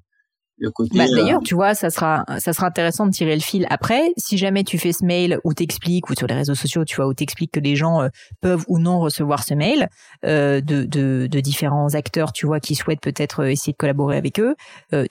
Bah, 0.59 1.05
D'ailleurs, 1.15 1.41
tu 1.43 1.55
vois, 1.55 1.75
ça 1.75 1.89
sera, 1.89 2.25
ça 2.39 2.53
sera 2.53 2.67
intéressant 2.67 3.05
de 3.05 3.11
tirer 3.11 3.35
le 3.35 3.41
fil 3.41 3.67
après. 3.69 4.11
Si 4.17 4.37
jamais 4.37 4.63
tu 4.63 4.77
fais 4.77 4.91
ce 4.91 5.05
mail 5.05 5.39
où 5.43 5.53
t'expliques, 5.53 6.09
ou 6.09 6.15
sur 6.15 6.27
les 6.27 6.33
réseaux 6.33 6.55
sociaux, 6.55 6.83
tu 6.85 6.95
vois, 6.95 7.07
où 7.07 7.13
t'expliques 7.13 7.51
que 7.51 7.59
les 7.59 7.75
gens 7.75 8.07
peuvent 8.41 8.65
ou 8.67 8.79
non 8.79 8.99
recevoir 8.99 9.43
ce 9.43 9.53
mail 9.53 9.89
de, 10.23 10.59
de, 10.61 11.27
de, 11.27 11.39
différents 11.39 11.93
acteurs, 11.93 12.33
tu 12.33 12.45
vois, 12.45 12.59
qui 12.59 12.75
souhaitent 12.75 13.01
peut-être 13.01 13.45
essayer 13.45 13.73
de 13.73 13.77
collaborer 13.77 14.17
avec 14.17 14.39
eux, 14.39 14.55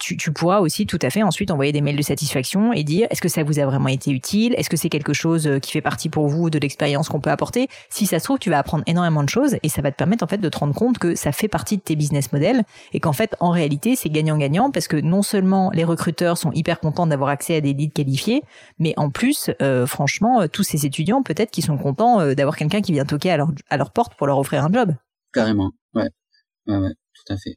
tu, 0.00 0.16
tu 0.16 0.32
pourras 0.32 0.58
aussi 0.58 0.86
tout 0.86 0.98
à 1.02 1.10
fait 1.10 1.22
ensuite 1.22 1.50
envoyer 1.50 1.72
des 1.72 1.80
mails 1.80 1.96
de 1.96 2.02
satisfaction 2.02 2.72
et 2.72 2.84
dire 2.84 3.06
est-ce 3.10 3.20
que 3.20 3.28
ça 3.28 3.42
vous 3.42 3.58
a 3.58 3.66
vraiment 3.66 3.88
été 3.88 4.10
utile? 4.10 4.54
Est-ce 4.56 4.70
que 4.70 4.76
c'est 4.76 4.88
quelque 4.88 5.12
chose 5.12 5.48
qui 5.62 5.70
fait 5.70 5.80
partie 5.80 6.08
pour 6.08 6.28
vous 6.28 6.50
de 6.50 6.58
l'expérience 6.58 7.08
qu'on 7.08 7.20
peut 7.20 7.30
apporter? 7.30 7.68
Si 7.88 8.06
ça 8.06 8.18
se 8.18 8.24
trouve, 8.24 8.38
tu 8.38 8.50
vas 8.50 8.58
apprendre 8.58 8.84
énormément 8.86 9.22
de 9.22 9.28
choses 9.28 9.56
et 9.62 9.68
ça 9.68 9.82
va 9.82 9.90
te 9.90 9.96
permettre 9.96 10.24
en 10.24 10.26
fait 10.26 10.38
de 10.38 10.48
te 10.48 10.58
rendre 10.58 10.74
compte 10.74 10.98
que 10.98 11.14
ça 11.14 11.32
fait 11.32 11.48
partie 11.48 11.76
de 11.76 11.82
tes 11.82 11.96
business 11.96 12.32
models 12.32 12.62
et 12.92 13.00
qu'en 13.00 13.12
fait 13.12 13.36
en 13.40 13.50
réalité 13.50 13.96
c'est 13.96 14.08
gagnant-gagnant 14.08 14.70
parce 14.70 14.88
que 14.88 14.96
non 14.96 15.22
seulement 15.22 15.35
les 15.72 15.84
recruteurs 15.84 16.38
sont 16.38 16.52
hyper 16.52 16.80
contents 16.80 17.06
d'avoir 17.06 17.30
accès 17.30 17.56
à 17.56 17.60
des 17.60 17.72
leads 17.72 17.92
qualifiés, 17.92 18.42
mais 18.78 18.94
en 18.96 19.10
plus 19.10 19.50
euh, 19.62 19.86
franchement 19.86 20.42
euh, 20.42 20.46
tous 20.46 20.62
ces 20.62 20.86
étudiants 20.86 21.22
peut-être 21.22 21.50
qui 21.50 21.62
sont 21.62 21.78
contents 21.78 22.20
euh, 22.20 22.34
d'avoir 22.34 22.56
quelqu'un 22.56 22.80
qui 22.80 22.92
vient 22.92 23.04
toquer 23.04 23.30
à 23.30 23.36
leur, 23.36 23.48
à 23.70 23.76
leur 23.76 23.92
porte 23.92 24.14
pour 24.16 24.26
leur 24.26 24.38
offrir 24.38 24.64
un 24.64 24.72
job. 24.72 24.94
Carrément, 25.32 25.72
ouais, 25.94 26.08
ouais, 26.66 26.76
ouais. 26.76 26.92
Tout 27.14 27.32
à 27.32 27.36
fait. 27.36 27.56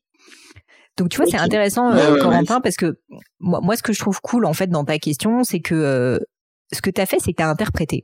Donc 0.98 1.10
tu 1.10 1.18
vois, 1.18 1.28
c'est 1.28 1.38
intéressant, 1.38 1.92
Corentin, 2.20 2.60
parce 2.60 2.76
que 2.76 3.00
moi, 3.40 3.62
moi, 3.62 3.78
ce 3.78 3.84
que 3.84 3.94
je 3.94 4.00
trouve 4.00 4.20
cool 4.22 4.46
en 4.46 4.54
fait 4.54 4.68
dans 4.68 4.84
ta 4.84 5.00
question, 5.00 5.44
c'est 5.44 5.62
que 5.62 6.20
ce 6.74 6.82
que 6.82 6.90
tu 6.90 7.00
as 7.00 7.06
fait, 7.06 7.20
c'est 7.20 7.32
que 7.32 7.38
tu 7.38 7.44
as 7.44 7.50
interprété 7.50 8.04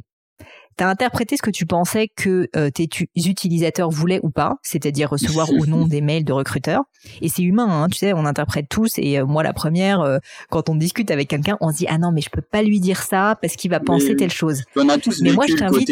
tu 0.78 0.84
as 0.84 0.90
interprété 0.90 1.38
ce 1.38 1.42
que 1.42 1.52
tu 1.52 1.66
pensais 1.66 2.10
que 2.16 2.48
euh, 2.56 2.70
tes 2.70 2.88
utilisateurs 3.16 3.90
voulaient 3.90 4.20
ou 4.24 4.30
pas, 4.30 4.58
c'est-à-dire 4.62 5.10
recevoir 5.10 5.50
ou 5.52 5.66
non 5.66 5.88
des 5.88 6.02
mails 6.02 6.26
de 6.26 6.34
recruteurs. 6.34 6.84
Et 7.22 7.30
c'est 7.30 7.44
humain, 7.44 7.68
hein, 7.70 7.88
tu 7.88 7.98
sais, 7.98 8.14
on 8.14 8.26
interprète 8.26 8.68
tous. 8.70 8.94
Et 8.98 9.20
euh, 9.20 9.26
moi, 9.26 9.44
la 9.44 9.54
première, 9.54 10.02
euh, 10.02 10.18
quand 10.50 10.70
on 10.70 10.76
discute 10.76 11.12
avec 11.12 11.30
quelqu'un, 11.30 11.58
on 11.62 11.72
se 11.72 11.78
dit 11.78 11.86
ah 11.88 11.98
non, 11.98 12.12
mais 12.12 12.22
je 12.22 12.30
peux 12.30 12.42
pas 12.42 12.62
lui 12.62 12.80
dire 12.80 13.02
ça 13.02 13.38
parce 13.42 13.56
qu'il 13.56 13.72
va 13.72 13.80
penser 13.80 14.16
telle 14.16 14.32
chose. 14.32 14.64
On 14.76 14.90
a 14.90 14.98
tous 14.98 15.22
mais 15.22 15.32
moi, 15.32 15.46
je 15.48 15.56
t'invite. 15.56 15.92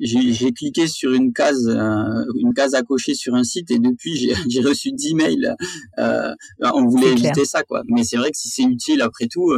J'ai 0.00 0.52
cliqué 0.52 0.86
sur 0.86 1.12
une 1.12 1.32
case, 1.32 1.68
une 1.68 2.52
case 2.54 2.74
à 2.74 2.82
cocher 2.82 3.14
sur 3.14 3.34
un 3.34 3.44
site 3.44 3.70
et 3.70 3.78
depuis 3.78 4.34
j'ai 4.48 4.60
reçu 4.62 4.92
10 4.92 5.14
mails. 5.14 5.56
on 5.98 6.86
voulait 6.86 7.12
éviter 7.12 7.44
ça, 7.44 7.62
quoi. 7.62 7.82
Mais 7.88 8.04
c'est 8.04 8.16
vrai 8.16 8.30
que 8.30 8.36
si 8.36 8.48
c'est 8.48 8.64
utile 8.64 9.00
après 9.00 9.26
tout. 9.26 9.52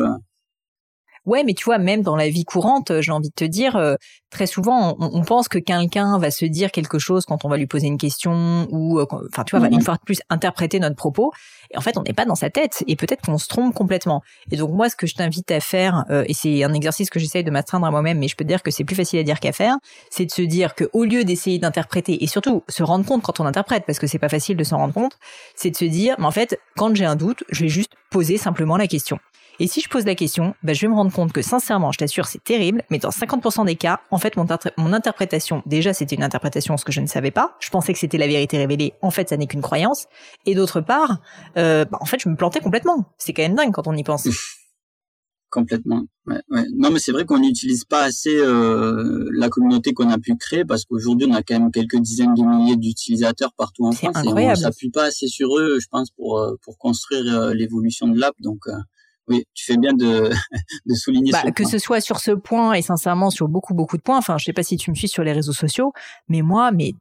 Ouais, 1.26 1.43
mais 1.43 1.54
tu 1.54 1.64
vois, 1.64 1.78
même 1.78 2.02
dans 2.02 2.16
la 2.16 2.28
vie 2.28 2.45
courante, 2.45 3.00
j'ai 3.00 3.11
envie 3.11 3.31
de 3.31 3.35
te 3.35 3.45
dire, 3.47 3.76
euh, 3.76 3.95
très 4.31 4.47
souvent, 4.47 4.95
on, 4.99 5.23
pense 5.23 5.49
que 5.49 5.59
quelqu'un 5.59 6.19
va 6.19 6.31
se 6.31 6.45
dire 6.45 6.71
quelque 6.71 6.99
chose 6.99 7.25
quand 7.25 7.47
on 7.47 7.49
va 7.49 7.57
lui 7.57 7.66
poser 7.66 7.87
une 7.87 7.97
question 7.97 8.66
ou, 8.71 8.99
euh, 8.99 9.07
enfin, 9.33 9.45
tu 9.45 9.57
vois, 9.57 9.61
va 9.61 9.75
une 9.75 9.81
fois 9.81 9.95
de 9.95 10.02
plus 10.04 10.21
interpréter 10.28 10.81
notre 10.81 10.97
propos. 10.97 11.33
Et 11.71 11.78
en 11.78 11.81
fait, 11.81 11.97
on 11.97 12.02
n'est 12.02 12.12
pas 12.12 12.26
dans 12.26 12.35
sa 12.35 12.50
tête 12.50 12.85
et 12.88 12.97
peut-être 12.97 13.23
qu'on 13.23 13.38
se 13.38 13.49
trompe 13.49 13.75
complètement. 13.75 14.21
Et 14.50 14.57
donc 14.57 14.73
moi, 14.73 14.90
ce 14.90 14.97
que 14.97 15.07
je 15.07 15.14
t'invite 15.14 15.50
à 15.50 15.61
faire, 15.61 16.04
euh, 16.11 16.25
et 16.26 16.35
c'est 16.35 16.62
un 16.62 16.75
exercice 16.75 17.09
que 17.09 17.19
j'essaye 17.19 17.43
de 17.43 17.50
m'astreindre 17.50 17.87
à 17.87 17.90
moi-même, 17.90 18.19
mais 18.19 18.28
je 18.28 18.37
peux 18.37 18.45
te 18.45 18.49
dire 18.49 18.62
que 18.62 18.71
c'est 18.71 18.85
plus 18.85 18.97
facile 18.97 19.19
à 19.19 19.23
dire 19.23 19.40
qu'à 19.40 19.52
faire, 19.52 19.76
c'est 20.11 20.26
de 20.26 20.31
se 20.31 20.43
dire 20.43 20.75
que 20.75 20.90
au 20.93 21.04
lieu 21.04 21.25
d'essayer 21.25 21.59
d'interpréter 21.59 22.23
et 22.23 22.26
surtout 22.26 22.64
se 22.69 22.83
rendre 22.83 23.07
compte 23.07 23.23
quand 23.23 23.40
on 23.40 23.47
interprète, 23.47 23.85
parce 23.87 23.99
que 23.99 24.07
c'est 24.07 24.19
pas 24.19 24.28
facile 24.28 24.59
de 24.59 24.64
s'en 24.64 24.76
rendre 24.76 24.93
compte, 24.93 25.16
c'est 25.57 25.71
de 25.71 25.76
se 25.76 25.87
dire, 25.87 26.16
mais 26.19 26.26
en 26.26 26.33
fait, 26.33 26.59
quand 26.76 26.95
j'ai 26.95 27.07
un 27.07 27.16
doute, 27.16 27.45
je 27.50 27.62
vais 27.62 27.69
juste 27.71 27.93
poser 28.11 28.37
simplement 28.37 28.76
la 28.76 28.88
question. 28.88 29.19
Et 29.61 29.66
si 29.66 29.80
je 29.80 29.88
pose 29.88 30.04
la 30.04 30.14
question, 30.14 30.54
bah, 30.62 30.73
je 30.73 30.80
vais 30.82 30.88
me 30.88 30.94
rendre 30.94 31.12
compte 31.12 31.32
que 31.32 31.42
sincèrement, 31.42 31.92
je 31.92 31.99
t'assure, 31.99 32.26
c'est 32.26 32.42
terrible, 32.42 32.82
mais 32.90 32.99
dans 32.99 33.11
50% 33.11 33.66
des 33.66 33.76
cas, 33.76 34.00
en 34.11 34.18
fait, 34.18 34.37
mon, 34.37 34.46
mon 34.78 34.92
interprétation, 34.92 35.62
déjà, 35.66 35.92
c'était 35.92 36.16
une 36.16 36.23
interprétation, 36.23 36.76
ce 36.76 36.84
que 36.84 36.92
je 36.92 37.00
ne 37.00 37.06
savais 37.06 37.30
pas. 37.30 37.56
Je 37.61 37.70
pensais 37.70 37.92
que 37.92 37.99
c'était 37.99 38.18
la 38.18 38.26
vérité 38.26 38.58
révélée. 38.58 38.94
En 39.02 39.11
fait, 39.11 39.28
ça 39.28 39.37
n'est 39.37 39.46
qu'une 39.46 39.62
croyance. 39.62 40.06
Et 40.46 40.54
d'autre 40.54 40.80
part, 40.80 41.20
euh, 41.56 41.84
bah, 41.84 41.99
en 42.00 42.04
fait, 42.04 42.20
je 42.20 42.28
me 42.28 42.37
plantais 42.37 42.61
complètement. 42.61 43.12
C'est 43.18 43.32
quand 43.32 43.42
même 43.42 43.54
dingue 43.54 43.73
quand 43.73 43.87
on 43.87 43.94
y 43.94 44.02
pense. 44.02 44.28
complètement. 45.54 46.02
Ouais, 46.26 46.40
ouais. 46.50 46.64
Non, 46.76 46.90
mais 46.90 46.99
c'est 46.99 47.12
vrai 47.12 47.25
qu'on 47.25 47.38
n'utilise 47.38 47.84
pas 47.84 48.02
assez 48.02 48.37
euh, 48.37 49.28
la 49.32 49.49
communauté 49.49 49.92
qu'on 49.92 50.11
a 50.11 50.18
pu 50.18 50.34
créer 50.37 50.64
parce 50.64 50.84
qu'aujourd'hui, 50.84 51.28
on 51.30 51.34
a 51.34 51.42
quand 51.42 51.58
même 51.61 51.70
quelques 51.70 51.99
dizaines 51.99 52.34
de 52.34 52.42
milliers 52.42 52.76
d'utilisateurs 52.76 53.52
partout 53.56 53.87
en 53.87 53.92
France. 53.92 54.16
Incroyable. 54.16 54.58
Et 54.58 54.61
on 54.61 54.62
s'appuie 54.62 54.90
pas 54.90 55.04
assez 55.04 55.28
sur 55.28 55.56
eux, 55.56 55.78
je 55.80 55.87
pense, 55.88 56.11
pour 56.11 56.38
euh, 56.38 56.56
pour 56.62 56.76
construire 56.76 57.25
euh, 57.32 57.54
l'évolution 57.54 58.08
de 58.08 58.18
l'app. 58.18 58.34
Donc, 58.40 58.66
oui, 59.28 59.45
tu 59.54 59.64
fais 59.64 59.76
bien 59.76 59.95
de, 59.95 60.31
de 60.87 60.95
souligner 60.95 61.33
bah, 61.33 61.50
Que 61.50 61.64
ce 61.64 61.78
soit 61.78 62.00
sur 62.00 62.21
ce 62.21 62.33
point 62.33 62.75
et 62.75 62.83
sincèrement 62.83 63.31
sur 63.31 63.49
beaucoup 63.49 63.75
beaucoup 63.75 63.97
de 63.97 64.02
points. 64.02 64.19
Enfin, 64.19 64.37
je 64.38 64.45
sais 64.45 64.52
pas 64.52 64.62
si 64.62 64.76
tu 64.76 64.90
me 64.90 64.95
suis 64.95 65.09
sur 65.09 65.25
les 65.25 65.33
réseaux 65.33 65.52
sociaux, 65.52 65.93
mais 66.28 66.43
moi, 66.43 66.71
mais 66.73 66.93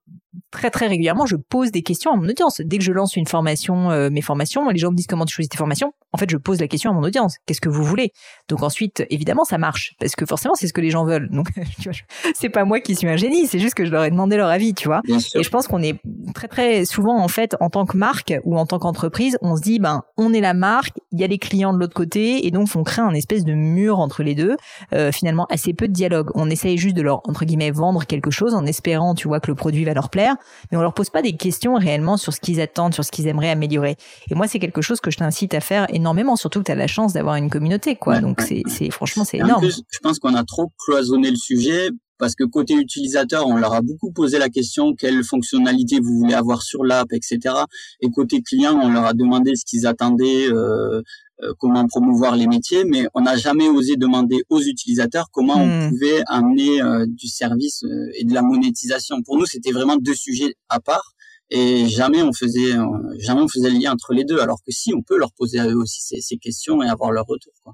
très 0.51 0.70
très 0.70 0.88
régulièrement, 0.88 1.25
je 1.25 1.36
pose 1.36 1.72
des 1.72 1.82
questions 1.82 2.12
à 2.12 2.15
mon 2.15 2.27
audience. 2.27 2.62
Dès 2.63 2.77
que 2.77 2.84
je 2.84 2.92
lance 2.92 3.15
une 3.15 3.27
formation, 3.27 3.92
euh, 3.92 4.10
mes 4.10 4.21
formations, 4.21 4.69
les 4.69 4.80
gens 4.80 4.91
me 4.91 4.95
disent 4.95 5.08
comment 5.08 5.26
tu 5.26 5.34
choisis 5.34 5.50
tes 5.50 5.58
formations. 5.58 5.93
En 6.12 6.17
fait, 6.17 6.30
je 6.30 6.38
pose 6.38 6.60
la 6.60 6.67
question 6.67 6.91
à 6.91 6.93
mon 6.93 7.04
audience. 7.04 7.38
Qu'est-ce 7.45 7.62
que 7.62 7.69
vous 7.69 7.84
voulez? 7.84 8.12
Donc 8.50 8.63
ensuite, 8.63 9.06
évidemment, 9.10 9.43
ça 9.43 9.58
marche 9.58 9.95
parce 10.00 10.15
que 10.15 10.26
forcément, 10.26 10.56
c'est 10.56 10.67
ce 10.67 10.74
que 10.74 10.82
les 10.82 10.89
gens 10.89 11.06
veulent. 11.06 11.30
Donc, 11.30 11.50
c'est 12.36 12.50
pas 12.50 12.65
moi 12.65 12.80
qui 12.80 12.95
suis 12.95 13.08
un 13.08 13.17
génie, 13.17 13.47
c'est 13.47 13.60
juste 13.60 13.76
que 13.76 13.86
je 13.86 13.91
leur 13.91 14.04
ai 14.04 14.12
demandé 14.12 14.38
leur 14.38 14.50
avis, 14.50 14.74
tu 14.74 14.88
vois. 14.88 15.02
Et 15.08 15.43
je 15.43 15.50
pense 15.50 15.67
qu'on 15.67 15.82
est 15.82 16.00
très 16.34 16.47
très 16.47 16.86
souvent 16.86 17.19
en 17.19 17.28
fait 17.28 17.56
en 17.60 17.69
tant 17.69 17.86
que 17.86 17.97
marque 17.97 18.34
ou 18.43 18.58
en 18.58 18.65
tant 18.65 18.80
qu'entreprise, 18.80 19.38
on 19.41 19.56
se 19.56 19.62
dit 19.62 19.80
ben 19.80 20.04
on 20.17 20.34
est 20.34 20.41
la 20.41 20.54
marque, 20.54 20.97
il 21.12 21.19
y 21.19 21.24
a 21.24 21.28
les 21.28 21.38
clients 21.38 21.74
de 21.74 21.80
l'autre 21.80 21.93
côté 21.93 22.12
et 22.19 22.52
donc 22.52 22.67
on 22.76 22.84
crée 22.84 23.02
un 23.02 23.13
espèce 23.13 23.43
de 23.43 23.54
mur 23.54 23.99
entre 23.99 24.23
les 24.23 24.36
deux. 24.36 24.56
Euh, 24.93 25.12
finalement, 25.12 25.45
assez 25.49 25.73
peu 25.73 25.88
de 25.88 25.93
dialogue. 25.93 26.30
On 26.36 26.49
essaye 26.49 26.78
juste 26.78 26.95
de 26.95 27.02
leur 27.02 27.21
entre 27.28 27.45
guillemets 27.45 27.71
vendre 27.71 28.06
quelque 28.06 28.32
chose 28.32 28.54
en 28.54 28.65
espérant, 28.65 29.15
tu 29.15 29.28
vois, 29.28 29.39
que 29.39 29.47
le 29.47 29.56
produit 29.56 29.84
va 29.86 29.93
leur 29.93 30.10
plaire 30.10 30.36
mais 30.71 30.78
on 30.78 30.82
leur 30.82 30.93
pose 30.93 31.10
pas 31.10 31.21
des 31.21 31.34
questions 31.34 31.76
réellement 31.76 32.17
sur 32.17 32.34
ce 32.34 32.39
qu'ils 32.39 32.62
attendent, 32.62 32.93
sur 32.93 33.04
ce 33.04 33.12
qu'ils 33.12 33.28
aimeraient 33.28 33.49
améliorer. 33.49 33.97
Et 34.30 34.36
moi, 34.36 34.47
c'est 34.47 34.60
quelque 34.60 34.82
chose 34.82 34.99
que 34.99 35.12
je 35.12 35.17
t'incite 35.17 35.54
à 35.54 35.60
faire 35.60 35.86
énormément, 35.89 36.36
surtout 36.36 36.60
que 36.60 36.65
tu 36.65 36.71
as 36.71 36.76
la 36.76 36.88
chance 36.88 37.13
d'avoir 37.13 37.36
une 37.36 37.49
communauté, 37.49 37.95
quoi. 37.95 38.19
Donc 38.19 38.41
c'est, 38.41 38.63
c'est 38.67 38.89
franchement, 38.91 39.23
c'est 39.23 39.38
énorme. 39.38 39.65
je 39.65 39.99
pense 40.02 40.19
qu'on 40.19 40.36
a 40.36 40.43
trop 40.43 40.71
cloisonné 40.86 41.30
le 41.30 41.38
sujet 41.38 41.89
parce 42.17 42.36
que 42.36 42.43
côté 42.43 42.73
utilisateur, 42.76 43.47
on 43.47 43.58
leur 43.58 43.73
a 43.73 43.82
beaucoup 43.82 44.12
posé 44.12 44.38
la 44.38 44.49
question 44.49 44.93
quelle 44.95 45.23
fonctionnalité 45.23 45.99
vous 45.99 46.19
voulez 46.19 46.34
avoir 46.34 46.62
sur 46.62 46.84
l'app, 46.84 47.12
etc. 47.12 47.56
Et 48.02 48.10
côté 48.10 48.41
client, 48.41 48.80
on 48.82 48.89
leur 48.89 49.06
a 49.06 49.13
demandé 49.13 49.56
ce 49.56 49.65
qu'ils 49.65 49.88
attendaient, 49.88 50.47
euh, 50.52 51.02
euh, 51.41 51.54
comment 51.60 51.86
promouvoir 51.88 52.36
les 52.36 52.47
métiers, 52.47 52.84
mais 52.86 53.06
on 53.15 53.21
n'a 53.21 53.36
jamais 53.36 53.67
osé 53.67 53.95
demander 53.95 54.43
aux 54.49 54.62
utilisateurs 54.62 55.30
comment 55.32 55.56
on 55.56 55.65
hmm. 55.65 55.89
pouvait 55.89 56.21
amener 56.28 56.82
euh, 56.82 57.06
du 57.08 57.28
service 57.28 57.84
euh, 57.84 58.12
et 58.15 58.23
de 58.23 58.34
la 58.34 58.43
monétisation. 58.43 59.21
Pour 59.23 59.38
nous, 59.38 59.45
c'était 59.45 59.71
vraiment 59.71 59.97
deux 59.97 60.13
sujets 60.13 60.56
à 60.69 60.80
part 60.80 61.13
et 61.49 61.88
jamais 61.88 62.21
on 62.23 62.34
faisait 62.34 62.73
jamais 63.19 63.41
on 63.41 63.47
faisait 63.47 63.69
le 63.69 63.78
lien 63.78 63.91
entre 63.91 64.13
les 64.13 64.23
deux. 64.23 64.39
Alors 64.39 64.60
que 64.65 64.71
si, 64.71 64.93
on 64.93 65.02
peut 65.02 65.17
leur 65.17 65.34
poser 65.34 65.60
à 65.60 65.67
eux 65.67 65.76
aussi 65.76 66.02
ces, 66.02 66.21
ces 66.21 66.38
questions 66.38 66.82
et 66.82 66.88
avoir 66.88 67.12
leur 67.12 67.26
retour. 67.26 67.54
Quoi. 67.63 67.73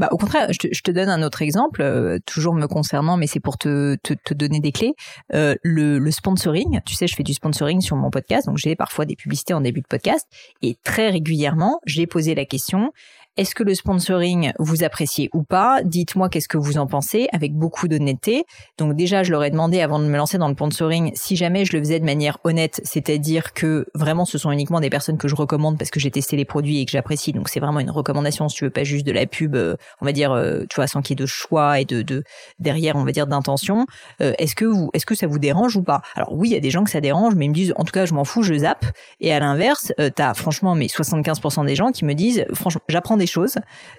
Bah, 0.00 0.08
au 0.12 0.16
contraire, 0.16 0.50
je 0.50 0.56
te, 0.56 0.68
je 0.72 0.80
te, 0.80 0.90
donne 0.90 1.10
un 1.10 1.22
autre 1.22 1.42
exemple, 1.42 1.82
euh, 1.82 2.18
toujours 2.24 2.54
me 2.54 2.66
concernant, 2.66 3.18
mais 3.18 3.26
c'est 3.26 3.38
pour 3.38 3.58
te, 3.58 3.96
te, 4.02 4.14
te, 4.14 4.32
donner 4.32 4.58
des 4.58 4.72
clés. 4.72 4.94
Euh, 5.34 5.54
le, 5.62 5.98
le, 5.98 6.10
sponsoring, 6.10 6.80
tu 6.86 6.94
sais, 6.94 7.06
je 7.06 7.14
fais 7.14 7.22
du 7.22 7.34
sponsoring 7.34 7.82
sur 7.82 7.96
mon 7.96 8.08
podcast, 8.08 8.46
donc 8.46 8.56
j'ai 8.56 8.74
parfois 8.76 9.04
des 9.04 9.14
publicités 9.14 9.52
en 9.52 9.60
début 9.60 9.82
de 9.82 9.86
podcast, 9.86 10.26
et 10.62 10.78
très 10.84 11.10
régulièrement, 11.10 11.80
j'ai 11.84 12.06
posé 12.06 12.34
la 12.34 12.46
question 12.46 12.92
est-ce 13.40 13.54
que 13.54 13.62
le 13.62 13.74
sponsoring 13.74 14.52
vous 14.58 14.84
appréciez 14.84 15.30
ou 15.32 15.42
pas? 15.42 15.80
Dites-moi 15.82 16.28
qu'est-ce 16.28 16.46
que 16.46 16.58
vous 16.58 16.76
en 16.76 16.86
pensez 16.86 17.26
avec 17.32 17.54
beaucoup 17.54 17.88
d'honnêteté. 17.88 18.44
Donc 18.76 18.96
déjà, 18.96 19.22
je 19.22 19.30
leur 19.30 19.42
ai 19.42 19.48
demandé 19.48 19.80
avant 19.80 19.98
de 19.98 20.04
me 20.04 20.16
lancer 20.18 20.36
dans 20.36 20.48
le 20.48 20.52
sponsoring 20.52 21.12
si 21.14 21.36
jamais 21.36 21.64
je 21.64 21.74
le 21.74 21.78
faisais 21.78 21.98
de 21.98 22.04
manière 22.04 22.36
honnête, 22.44 22.82
c'est-à-dire 22.84 23.54
que 23.54 23.86
vraiment 23.94 24.26
ce 24.26 24.36
sont 24.36 24.52
uniquement 24.52 24.78
des 24.78 24.90
personnes 24.90 25.16
que 25.16 25.26
je 25.26 25.34
recommande 25.34 25.78
parce 25.78 25.90
que 25.90 25.98
j'ai 25.98 26.10
testé 26.10 26.36
les 26.36 26.44
produits 26.44 26.80
et 26.80 26.84
que 26.84 26.90
j'apprécie. 26.90 27.32
Donc 27.32 27.48
c'est 27.48 27.60
vraiment 27.60 27.80
une 27.80 27.90
recommandation 27.90 28.46
si 28.50 28.56
tu 28.56 28.64
veux 28.64 28.70
pas 28.70 28.84
juste 28.84 29.06
de 29.06 29.12
la 29.12 29.24
pub, 29.24 29.54
euh, 29.54 29.74
on 30.02 30.04
va 30.04 30.12
dire, 30.12 30.32
euh, 30.32 30.64
tu 30.68 30.76
vois, 30.76 30.86
sans 30.86 31.00
qu'il 31.00 31.18
y 31.18 31.18
ait 31.18 31.24
de 31.24 31.26
choix 31.26 31.80
et 31.80 31.86
de, 31.86 32.02
de 32.02 32.24
derrière, 32.58 32.96
on 32.96 33.04
va 33.04 33.12
dire 33.12 33.26
d'intention. 33.26 33.86
Euh, 34.20 34.34
est-ce 34.36 34.54
que 34.54 34.66
vous, 34.66 34.90
est-ce 34.92 35.06
que 35.06 35.14
ça 35.14 35.26
vous 35.26 35.38
dérange 35.38 35.76
ou 35.76 35.82
pas? 35.82 36.02
Alors 36.14 36.34
oui, 36.34 36.50
il 36.50 36.52
y 36.52 36.56
a 36.56 36.60
des 36.60 36.70
gens 36.70 36.84
que 36.84 36.90
ça 36.90 37.00
dérange, 37.00 37.36
mais 37.36 37.46
ils 37.46 37.50
me 37.50 37.54
disent 37.54 37.72
en 37.76 37.84
tout 37.84 37.92
cas 37.92 38.04
je 38.04 38.12
m'en 38.12 38.24
fous, 38.24 38.42
je 38.42 38.52
zappe. 38.52 38.84
Et 39.20 39.32
à 39.32 39.40
l'inverse, 39.40 39.94
t'as 40.14 40.34
franchement 40.34 40.74
mais 40.74 40.88
75% 40.88 41.64
des 41.64 41.74
gens 41.74 41.90
qui 41.90 42.04
me 42.04 42.12
disent 42.12 42.44
franchement 42.52 42.82
j'apprends 42.90 43.16
des 43.16 43.29
choses. 43.30 43.56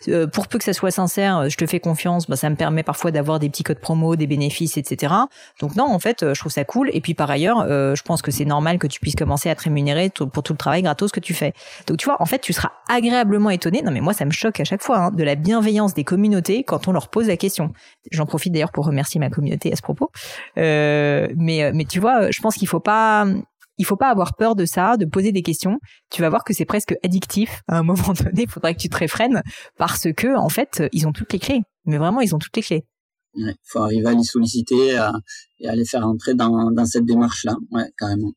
Euh, 0.07 0.27
pour 0.27 0.47
peu 0.47 0.57
que 0.57 0.63
ça 0.63 0.73
soit 0.73 0.91
sincère, 0.91 1.49
je 1.49 1.57
te 1.57 1.65
fais 1.65 1.79
confiance, 1.79 2.27
bah, 2.27 2.35
ça 2.35 2.49
me 2.49 2.55
permet 2.55 2.83
parfois 2.83 3.11
d'avoir 3.11 3.39
des 3.39 3.49
petits 3.49 3.63
codes 3.63 3.79
promo, 3.79 4.15
des 4.15 4.27
bénéfices, 4.27 4.77
etc. 4.77 5.13
Donc 5.59 5.75
non, 5.75 5.85
en 5.85 5.99
fait, 5.99 6.23
euh, 6.23 6.33
je 6.33 6.39
trouve 6.39 6.51
ça 6.51 6.63
cool. 6.65 6.89
Et 6.93 7.01
puis 7.01 7.13
par 7.13 7.29
ailleurs, 7.29 7.65
euh, 7.67 7.95
je 7.95 8.03
pense 8.03 8.21
que 8.21 8.31
c'est 8.31 8.45
normal 8.45 8.77
que 8.77 8.87
tu 8.87 8.99
puisses 8.99 9.15
commencer 9.15 9.49
à 9.49 9.55
te 9.55 9.63
rémunérer 9.63 10.09
pour 10.09 10.43
tout 10.43 10.53
le 10.53 10.57
travail 10.57 10.81
gratos 10.81 11.11
que 11.11 11.19
tu 11.19 11.33
fais. 11.33 11.53
Donc 11.87 11.97
tu 11.97 12.05
vois, 12.05 12.21
en 12.21 12.25
fait, 12.25 12.39
tu 12.39 12.53
seras 12.53 12.71
agréablement 12.89 13.49
étonné. 13.49 13.81
Non 13.81 13.91
mais 13.91 14.01
moi, 14.01 14.13
ça 14.13 14.25
me 14.25 14.31
choque 14.31 14.59
à 14.59 14.63
chaque 14.63 14.83
fois 14.83 14.97
hein, 14.97 15.11
de 15.11 15.23
la 15.23 15.35
bienveillance 15.35 15.93
des 15.93 16.03
communautés 16.03 16.63
quand 16.63 16.87
on 16.87 16.91
leur 16.91 17.09
pose 17.09 17.27
la 17.27 17.37
question. 17.37 17.73
J'en 18.11 18.25
profite 18.25 18.53
d'ailleurs 18.53 18.71
pour 18.71 18.85
remercier 18.85 19.19
ma 19.19 19.29
communauté 19.29 19.71
à 19.71 19.75
ce 19.75 19.81
propos. 19.81 20.11
mais 20.55 21.71
mais 21.73 21.85
tu 21.85 21.99
vois, 21.99 22.31
je 22.31 22.41
pense 22.41 22.55
qu'il 22.55 22.67
faut 22.67 22.79
pas 22.79 23.25
il 23.81 23.83
faut 23.83 23.97
pas 23.97 24.09
avoir 24.09 24.35
peur 24.35 24.55
de 24.55 24.65
ça, 24.65 24.95
de 24.95 25.05
poser 25.05 25.31
des 25.31 25.41
questions. 25.41 25.79
Tu 26.11 26.21
vas 26.21 26.29
voir 26.29 26.43
que 26.43 26.53
c'est 26.53 26.65
presque 26.65 26.95
addictif. 27.03 27.63
À 27.67 27.79
un 27.79 27.83
moment 27.91 28.13
donné, 28.13 28.43
il 28.43 28.49
faudra 28.49 28.73
que 28.73 28.79
tu 28.79 28.89
te 28.89 28.97
réfrènes 28.97 29.41
parce 29.77 30.07
que, 30.15 30.37
en 30.37 30.49
fait, 30.49 30.83
ils 30.93 31.07
ont 31.07 31.11
toutes 31.11 31.33
les 31.33 31.39
clés. 31.39 31.61
Mais 31.85 31.97
vraiment, 31.97 32.21
ils 32.21 32.35
ont 32.35 32.37
toutes 32.37 32.55
les 32.55 32.61
clés. 32.61 32.85
Il 33.33 33.55
faut 33.63 33.79
arriver 33.79 34.07
à 34.07 34.13
les 34.13 34.23
solliciter 34.23 34.97
et 35.59 35.67
à 35.67 35.75
les 35.75 35.85
faire 35.85 36.05
entrer 36.05 36.35
dans, 36.35 36.69
dans 36.69 36.85
cette 36.85 37.05
démarche-là. 37.05 37.55
Ouais, 37.71 37.89
carrément. 37.97 38.33